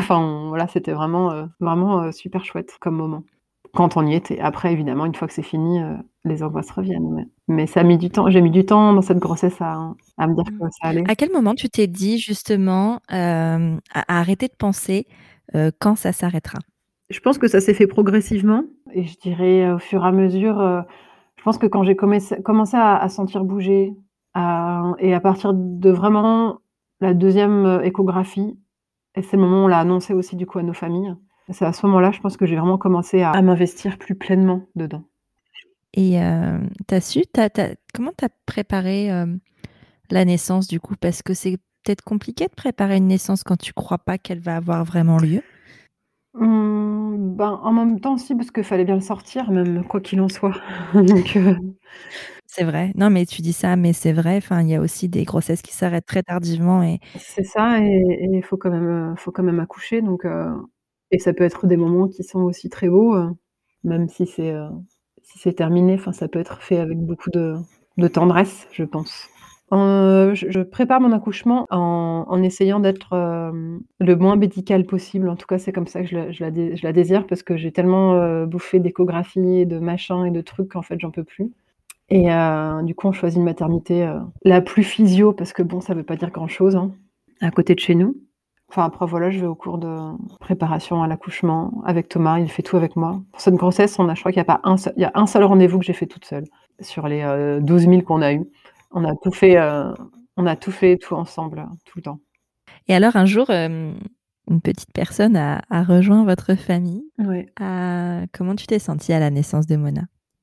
[0.49, 3.23] Voilà, c'était vraiment, vraiment super chouette comme moment
[3.73, 4.41] quand on y était.
[4.41, 5.81] Après, évidemment, une fois que c'est fini,
[6.29, 7.15] les angoisses reviennent.
[7.15, 8.29] Mais, mais, ça a mis du temps.
[8.31, 11.05] J'ai mis du temps dans cette grossesse à, à me dire que ça allait.
[11.09, 15.07] À quel moment tu t'es dit justement euh, à, à, arrêter de penser
[15.55, 16.59] euh, quand ça s'arrêtera?
[17.11, 18.65] Je pense que ça s'est fait progressivement.
[18.93, 20.83] Et je dirais au fur et à mesure, euh,
[21.37, 23.95] je pense que quand j'ai commencé, commencé à, à, sentir bouger,
[24.35, 26.59] à, et à partir de vraiment
[27.01, 28.59] la deuxième euh, échographie,
[29.15, 31.15] et c'est le moment où on l'a annoncé aussi du coup à nos familles,
[31.51, 34.63] c'est à ce moment-là, je pense que j'ai vraiment commencé à, à m'investir plus pleinement
[34.75, 35.05] dedans.
[35.99, 39.27] Et euh, tu as su, t as, t as, comment tu as préparé euh,
[40.13, 40.95] la naissance du coup?
[40.95, 44.55] Parce que c'est peut-être compliqué de préparer une naissance quand tu crois pas qu'elle va
[44.55, 45.43] avoir vraiment lieu.
[46.35, 50.21] Mmh, ben, en même temps, si, parce qu'il fallait bien le sortir, même quoi qu'il
[50.21, 50.55] en soit.
[50.95, 51.57] Donc, euh...
[52.47, 52.93] C'est vrai.
[52.95, 54.37] Non, mais tu dis ça, mais c'est vrai.
[54.37, 57.01] Enfin, il y a aussi des grossesses qui s'arrêtent très tardivement et.
[57.17, 60.01] C'est ça, et il faut quand même, faut quand même accoucher.
[60.01, 60.55] Donc, euh,
[61.11, 63.29] et ça peut être des moments qui sont aussi très beaux, euh,
[63.83, 64.69] même si c'est euh,
[65.23, 65.95] si c'est terminé.
[65.95, 67.57] Enfin, ça peut être fait avec beaucoup de,
[68.09, 69.29] tendresse, je pense.
[69.73, 75.29] Euh, je, prépare mon accouchement en, en essayant d'être euh, le moins médical possible.
[75.29, 78.47] En tout cas, c'est comme ça que je la, désire parce que j'ai tellement euh,
[78.47, 81.53] bouffé d'échographie, de machins et de trucs qu'en fait, j'en peux plus.
[82.11, 82.29] Et
[82.85, 84.11] du coup, on choisit une maternité
[84.43, 86.93] la plus physio parce que bon, ça veut pas dire grand chose hein,
[87.43, 88.17] à côté de chez nous.
[88.71, 89.97] Enfin, après, voilà, je vais au cours de
[90.41, 92.39] préparation à l'accouchement avec Thomas.
[92.39, 93.23] Il fait tout avec moi.
[93.33, 95.07] Pour cette grossesse, on a, je crois qu'il n'y a pas un seul, il y
[95.07, 96.45] a un seul rendez-vous que j'ai fait toute seule
[96.81, 98.45] sur les euh, 12 000 qu'on a eu.
[98.91, 99.93] On a tout fait, euh,
[100.37, 102.21] on a tout fait tout ensemble, tout le temps.
[102.89, 103.93] Et alors, un jour, euh,
[104.51, 107.05] une petite personne a, a, rejoint votre famille.
[107.19, 107.47] Oui.
[108.33, 110.03] comment tu t'es sentie à la naissance de Mona?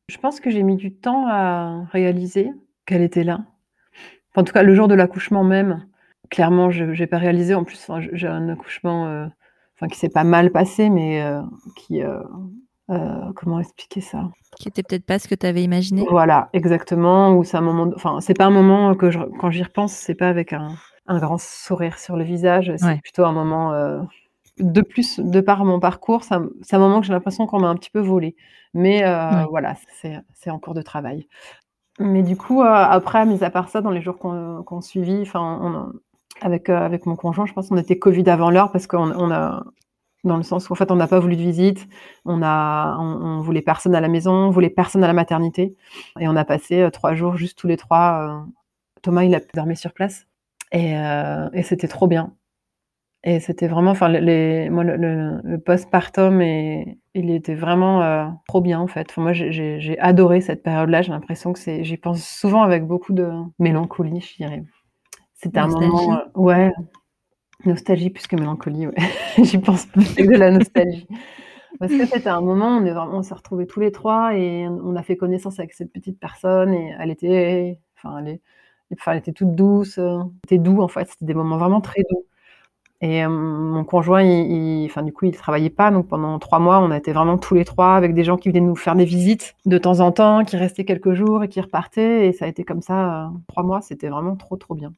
[0.10, 2.52] Je pense que j'ai mis du temps à réaliser
[2.86, 3.46] qu'elle était là.
[4.32, 5.86] Enfin, en tout cas, le jour de l'accouchement même,
[6.36, 7.56] clairement, je n'ai pas réalisé.
[7.56, 9.26] En plus, enfin, j'ai un accouchement euh,
[9.76, 11.42] enfin, qui s'est pas mal passé, mais euh,
[11.76, 12.04] qui.
[12.04, 12.22] Euh,
[13.36, 14.30] comment expliquer ça?
[14.58, 16.06] Qui était peut-être pas ce que tu avais imaginé.
[16.10, 17.36] Voilà, exactement.
[17.36, 17.92] Ou c'est un moment.
[17.96, 20.76] Enfin, c'est pas un moment que je, quand j'y repense, c'est pas avec un,
[21.08, 22.72] un, grand sourire sur le visage.
[22.78, 23.00] C'est ouais.
[23.02, 23.72] plutôt un moment.
[24.60, 27.70] de plus, de par mon parcours, c'est un, un, moment que j'ai l'impression qu'on m'a
[27.70, 28.36] un petit peu volé.
[28.74, 29.04] Mais
[29.50, 29.76] voilà,
[30.34, 31.28] c'est en cours de travail.
[32.00, 35.30] Mais du coup, euh, après, mis à part ça, dans les jours qu'on qu suivit,
[35.34, 35.94] on,
[36.42, 39.32] avec, euh, avec mon conjoint, je pense qu'on était Covid avant l'heure parce qu'on on
[39.32, 39.64] a,
[40.24, 41.88] dans le sens où en fait, on n'a pas voulu de visite,
[42.26, 45.76] on a, on, voulait personne à la maison, on voulait personne à la maternité,
[46.20, 48.46] et on a passé euh, trois jours juste tous les trois.
[48.46, 48.52] Euh,
[49.02, 50.28] Thomas, il a dormi sur place,
[50.72, 50.94] et,
[51.54, 52.34] et c'était trop bien.
[53.24, 58.80] Et c'était vraiment, enfin, les, moi, le, le, le postpartum, il était vraiment trop bien
[58.80, 59.16] en fait.
[59.18, 61.02] Moi, j'ai adoré cette période-là.
[61.02, 64.64] J'ai l'impression que c'est, j'y pense souvent avec beaucoup de mélancolie, je dirais.
[65.46, 66.72] C'était un moment, euh, ouais,
[67.66, 68.88] nostalgie plus que mélancolie.
[68.88, 68.96] Ouais.
[69.44, 71.08] j'y pense plus que de la nostalgie.
[71.78, 74.68] Parce que c'était un moment, on, est vraiment, on s'est retrouvés tous les trois et
[74.68, 78.40] on a fait connaissance avec cette petite personne et elle était, enfin, elle,
[78.94, 80.00] enfin, elle était toute douce,
[80.46, 81.10] c'était doux en fait.
[81.10, 82.26] C'était des moments vraiment très doux.
[83.02, 85.92] Et euh, mon conjoint, il, il, enfin, du coup, il travaillait pas.
[85.92, 88.50] Donc, pendant trois mois, on a été vraiment tous les trois avec des gens qui
[88.50, 91.62] venaient nous faire des visites de temps en temps, qui restaient quelques jours et qui
[91.62, 92.28] repartaient.
[92.28, 93.82] Et ça a été comme ça, euh, trois mois.
[93.82, 94.92] C'était vraiment trop, trop bien.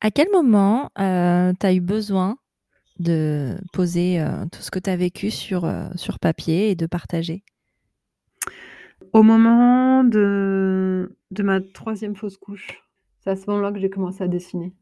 [0.00, 2.36] À quel moment euh, tu as eu besoin
[2.98, 6.86] de poser euh, tout ce que tu as vécu sur, euh, sur papier et de
[6.86, 7.42] partager?
[9.12, 12.82] Au moment de, de ma troisième fausse couche.
[13.20, 14.72] C'est à ce moment-là que j'ai commencé à dessiner.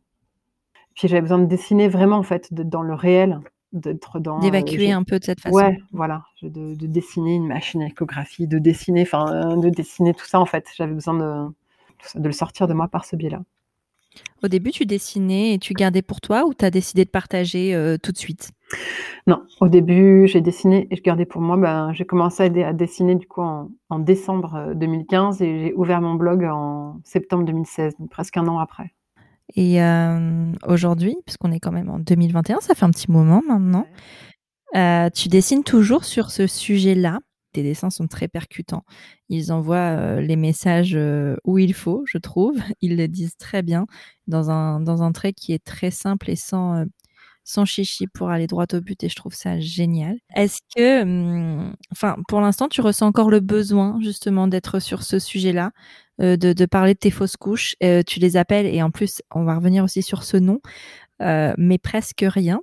[0.94, 3.40] Puis j'avais besoin de dessiner vraiment, en fait, d'être dans le réel,
[3.72, 4.38] d'être dans.
[4.38, 5.54] D'évacuer euh, un peu de cette façon.
[5.54, 6.24] Ouais, voilà.
[6.42, 10.46] De, de, dessiner une machine à échographie, de dessiner, enfin, de dessiner tout ça, en
[10.46, 10.68] fait.
[10.76, 11.46] J'avais besoin de,
[12.20, 13.42] de le sortir de moi par ce biais-là.
[14.42, 17.74] Au début, tu dessinais et tu gardais pour toi ou tu as décidé de partager
[17.74, 18.50] euh, tout de suite?
[19.26, 21.56] Non, au début, j'ai dessiné et je gardais pour moi.
[21.56, 26.00] Ben, j'ai commencé à, à, dessiner du coup en, en, décembre 2015 et j'ai ouvert
[26.00, 28.92] mon blog en septembre 2016, donc presque un an après.
[29.56, 33.86] Et euh, aujourd'hui, puisqu'on est quand même en 2021, ça fait un petit moment maintenant,
[34.74, 34.80] ouais.
[34.80, 37.20] euh, tu dessines toujours sur ce sujet-là?
[37.54, 38.84] Tes dessins sont très percutants.
[39.28, 42.56] Ils envoient euh, les messages euh, où il faut, je trouve.
[42.82, 43.86] Ils le disent très bien
[44.26, 46.84] dans un, dans un trait qui est très simple et sans, euh,
[47.44, 50.18] son chichi pour aller droit au but et je trouve ça génial.
[50.34, 55.20] Est-ce que, hum, enfin, pour l'instant, tu ressens encore le besoin justement d'être sur ce
[55.20, 55.70] sujet-là,
[56.20, 57.76] euh, de, parler de tes fausses couches?
[58.06, 60.58] Tu les appelles et en plus, on va revenir aussi sur ce nom,
[61.20, 62.60] mais presque rien.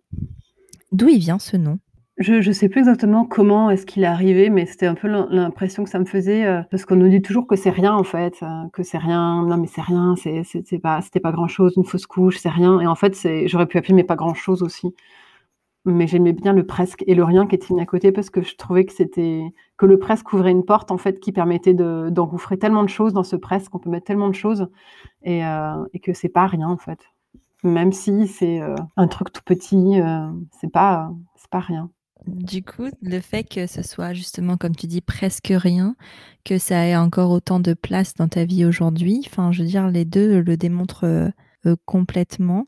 [0.92, 1.80] D'où il vient ce nom?
[2.22, 5.84] Je ne sais plus exactement comment est-ce qu'il est arrivé, mais c'était un peu l'impression
[5.84, 8.40] que ça me faisait, parce qu'on nous dit toujours que c'est rien en fait,
[8.74, 9.44] que c'est rien.
[9.46, 12.88] Non mais c'est rien, c'est pas c'était pas grand-chose, une fausse couche, c'est rien et
[12.88, 13.16] en fait,
[13.46, 14.94] j'aurais pu appeler mais pas grand-chose aussi.
[15.86, 18.44] Mais j'aimais bien le presque et le rien qui était mis à côté parce que
[18.44, 19.44] je trouvais que c'était
[19.78, 23.24] que le presque ouvrait une porte en fait qui permettait d'engouffrer tellement de choses dans
[23.24, 24.68] ce presque, on peut mettre tellement de choses
[25.24, 25.42] et
[25.94, 27.00] et que c'est pas rien en fait.
[27.64, 28.60] Même si c'est,
[28.98, 30.00] un truc tout petit,
[30.60, 31.12] c'est pas
[31.52, 31.92] pas rien.
[32.28, 35.96] Du coup, le fait que ce soit justement, comme tu dis, presque rien,
[36.46, 39.88] que ça ait encore autant de place dans ta vie aujourd'hui, enfin, je veux dire,
[39.90, 41.30] les deux le démontrent euh,
[41.66, 42.68] euh, complètement.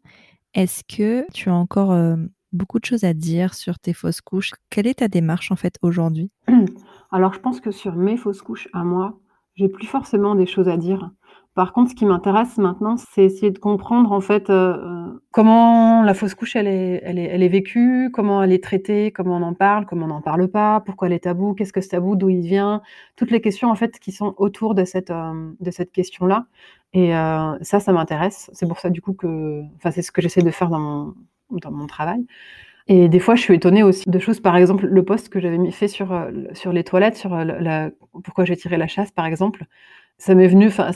[0.53, 2.15] Est-ce que tu as encore euh,
[2.51, 4.51] beaucoup de choses à dire sur tes fausses couches?
[4.69, 6.31] Quelle est ta démarche en fait aujourd'hui?
[7.11, 9.19] Alors, je pense que sur mes fausses couches à moi,
[9.55, 11.11] j'ai plus forcément des choses à dire.
[11.55, 16.01] Par contre, ce qui m'intéresse maintenant, c'est essayer de comprendre en fait euh, euh, comment
[16.01, 19.37] la fausse couche elle est, elle, est, elle est vécue, comment elle est traitée, comment
[19.37, 21.89] on en parle, comment on n'en parle pas, pourquoi elle est tabou, qu'est-ce que c'est
[21.89, 22.81] tabou, d'où il vient,
[23.15, 26.47] toutes les questions en fait qui sont autour de cette euh, cette question-là.
[26.93, 27.11] Et
[27.61, 28.51] ça, ça m'intéresse.
[28.53, 31.15] C'est pour ça du coup que, enfin, c'est ce que j'essaie de faire dans mon
[31.49, 32.23] dans mon travail.
[32.87, 34.39] Et des fois, je suis étonnée aussi de choses.
[34.41, 36.15] Par exemple, le post que j'avais fait sur
[36.53, 37.91] sur les toilettes, sur la,
[38.23, 39.65] pourquoi j'ai tiré la chasse, par exemple
[40.17, 40.91] ça m'est venu, enfin,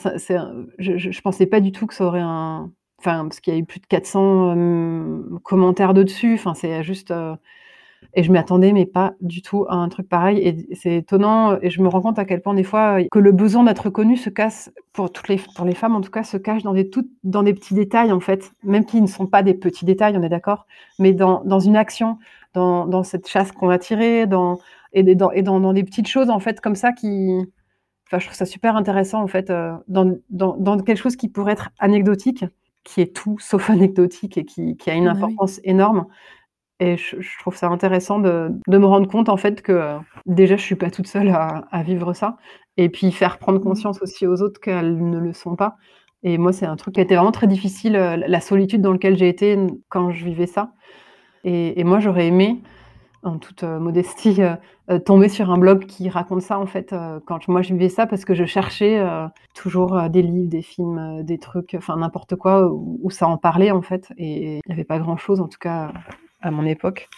[0.78, 3.60] je, je, pensais pas du tout que ça aurait un, enfin, parce qu'il y a
[3.60, 4.56] eu plus de 400
[5.44, 6.36] commentaires dessus.
[6.36, 7.12] Enfin, c'est juste,
[8.14, 10.40] et je m'y attendais, mais pas du tout à un truc pareil.
[10.40, 13.32] Et c'est étonnant, et je me rends compte à quel point des fois que le
[13.32, 16.38] besoin d'être connu se casse pour toutes les, pour les femmes en tout cas, se
[16.38, 19.44] cache dans des tout, dans des petits détails en fait, même qui ne sont pas
[19.44, 20.66] des petits détails, on est d'accord,
[21.00, 22.18] mais dans, dans une action,
[22.54, 24.60] dans, dans cette chasse qu'on va tirer, dans
[24.94, 27.38] et, dans, et dans, dans des petites choses en fait comme ça qui
[28.08, 31.28] Enfin, je trouve ça super intéressant, en fait, euh, dans, dans, dans, quelque chose qui
[31.28, 32.46] pourrait être anecdotique,
[32.86, 36.06] qui est tout sauf anecdotique et qui, qui a une bah importance énorme.
[36.80, 40.56] Et je, trouve ça intéressant de, de, me rendre compte, en fait, que euh, déjà,
[40.56, 42.38] je suis pas toute seule à, à, vivre ça.
[42.78, 43.64] Et puis, faire prendre mmh.
[43.64, 45.76] conscience aussi aux autres qu'elles ne le sont pas.
[46.24, 48.94] Et moi, c'est un truc qui a été vraiment très difficile, euh, la solitude dans
[48.94, 49.58] laquelle j'ai été
[49.90, 50.72] quand je vivais ça.
[51.44, 52.62] Et, et moi, j'aurais aimé
[53.24, 54.56] en toute euh, modestie, euh,
[54.90, 56.96] euh, tomber sur un blog qui raconte ça en fait
[57.26, 59.04] quand moi je vivais ça parce que je cherchais
[59.54, 63.82] toujours des livres, des films, des trucs, enfin n'importe quoi où, ça en parlait en
[63.82, 65.92] fait et il n'y avait pas grand chose en tout cas
[66.42, 67.10] à mon époque.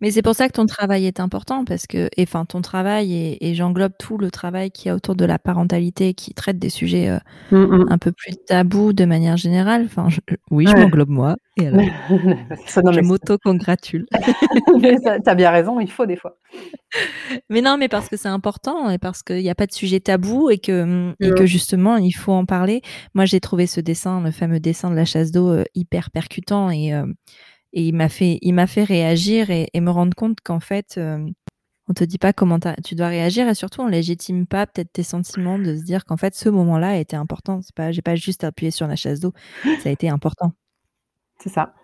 [0.00, 3.54] Mais c'est pour ça que ton travail est important parce que, enfin, ton travail et,
[3.54, 7.08] j'englobe tout le travail qui y a autour de la parentalité qui traite des sujets
[7.08, 7.18] euh,
[7.50, 7.86] mmh, mmh.
[7.90, 9.84] un peu plus tabous de manière générale.
[9.86, 10.08] Enfin,
[10.50, 11.36] oui, je m'englobe moi.
[11.56, 14.06] Et alors, je m'auto-congratule.
[15.24, 16.38] T'as bien raison, il faut des fois.
[17.50, 20.00] Mais non, mais parce que c'est important et parce qu'il n'y a pas de sujet
[20.00, 22.80] tabou et que, et que justement, il faut en parler.
[23.14, 26.70] Moi, j'ai trouvé ce dessin, le fameux dessin de la chasse d'eau, euh, hyper percutant
[26.70, 27.04] et euh,
[27.72, 31.28] et il m'a fait, il m'a fait réagir et, me rendre compte qu'en fait, euh,
[31.88, 35.02] on te dit pas comment tu dois réagir et surtout on légitime pas peut-être tes
[35.02, 37.60] sentiments de se dire qu'en fait ce moment-là a été important.
[37.62, 39.32] C'est pas, j'ai pas juste appuyé sur la chasse d'eau,
[39.82, 40.52] ça a été important.
[41.40, 41.74] C'est ça.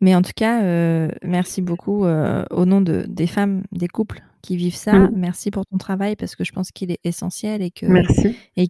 [0.00, 4.22] Mais en tout cas, euh, merci beaucoup euh, au nom de, des femmes, des couples
[4.42, 4.92] qui vivent ça.
[4.92, 5.12] Mm.
[5.16, 8.36] Merci pour ton travail parce que je pense qu'il est essentiel et que merci.
[8.56, 8.68] et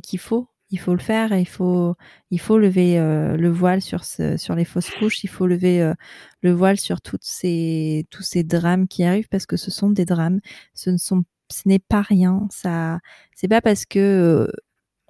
[0.00, 1.94] qu'il faut il faut le faire il faut,
[2.30, 5.80] il faut lever euh, le voile sur, ce, sur les fausses couches, il faut lever
[5.82, 5.94] euh,
[6.42, 10.04] le voile sur toutes ces, tous ces drames qui arrivent parce que ce sont des
[10.04, 10.40] drames.
[10.74, 12.46] Ce ne sont, ce n'est pas rien.
[12.50, 13.00] Ça,
[13.34, 14.52] c'est pas parce que euh,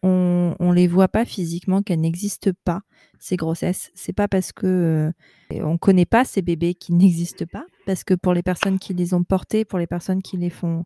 [0.03, 2.83] on, on les voit pas physiquement qu'elles n'existent pas
[3.19, 3.91] ces grossesses.
[3.95, 5.13] C'est pas parce que
[5.51, 9.15] on connaît pas ces bébés qui n'existent pas, parce que pour les personnes qui les
[9.15, 10.85] ont portés, pour les personnes qui les font,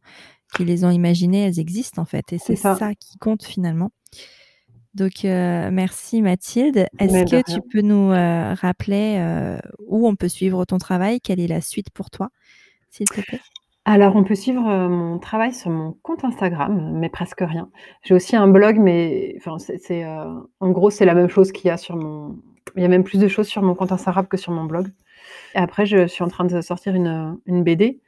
[0.54, 2.76] qui les ont imaginées, elles existent en fait, et c'est ça.
[2.76, 3.90] ça qui compte finalement.
[4.94, 6.88] Donc, euh, merci Mathilde.
[6.98, 11.20] Est-ce que tu peux nous euh, rappeler euh, où on peut suivre ton travail?
[11.20, 12.30] Quelle est la suite pour toi,
[12.90, 13.40] s'il te plaît?
[13.84, 17.70] Alors, on peut suivre mon travail sur mon compte Instagram, mais presque rien.
[18.02, 21.70] J'ai aussi un blog, mais enfin, c'est, en gros, c'est la même chose qu'il y
[21.70, 22.36] a sur mon.
[22.76, 24.88] Il y a même plus de choses sur mon compte Instagram que sur mon blog.
[25.54, 28.00] Et après, je suis en train de sortir une, une BD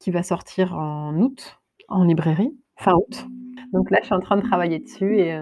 [0.00, 3.26] qui va sortir en août, en librairie, fin août.
[3.72, 5.40] Donc là, je suis en train de travailler dessus et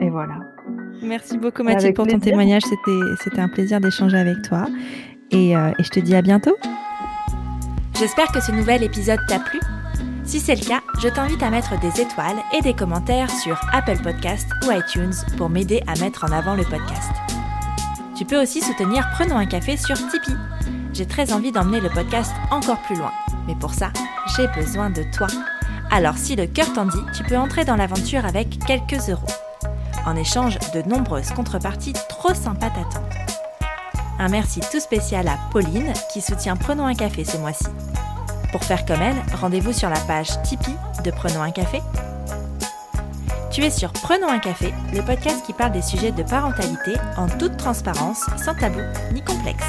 [0.00, 0.34] et voilà.
[1.02, 2.62] Merci beaucoup Mathilde pour ton témoignage.
[3.22, 4.66] C'était un plaisir d'échanger avec toi.
[5.30, 6.56] Et, euh, et je te dis à bientôt.
[7.98, 9.60] J'espère que ce nouvel épisode t'a plu.
[10.24, 13.98] Si c'est le cas, je t'invite à mettre des étoiles et des commentaires sur Apple
[14.02, 17.10] Podcast ou iTunes pour m'aider à mettre en avant le podcast.
[18.16, 20.36] Tu peux aussi soutenir Prenons un café sur Tipeee.
[20.92, 23.12] J'ai très envie d'emmener le podcast encore plus loin,
[23.46, 23.92] mais pour ça,
[24.36, 25.26] j'ai besoin de toi.
[25.90, 29.26] Alors si le cœur t'en dit, tu peux entrer dans l'aventure avec quelques euros.
[30.06, 33.04] En échange de nombreuses contreparties trop sympas t'attendent.
[34.18, 37.66] Un merci tout spécial à Pauline qui soutient Prenons un café ce mois-ci.
[38.52, 41.80] Pour faire comme elle, rendez-vous sur la page Tipeee de Prenons un café.
[43.50, 47.28] Tu es sur Prenons un café, le podcast qui parle des sujets de parentalité en
[47.28, 48.80] toute transparence, sans tabou
[49.12, 49.64] ni complexe.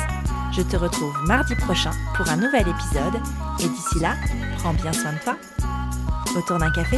[0.56, 3.22] Je te retrouve mardi prochain pour un nouvel épisode
[3.60, 4.16] et d'ici là,
[4.58, 5.36] prends bien soin de toi.
[6.36, 6.98] Autour d'un café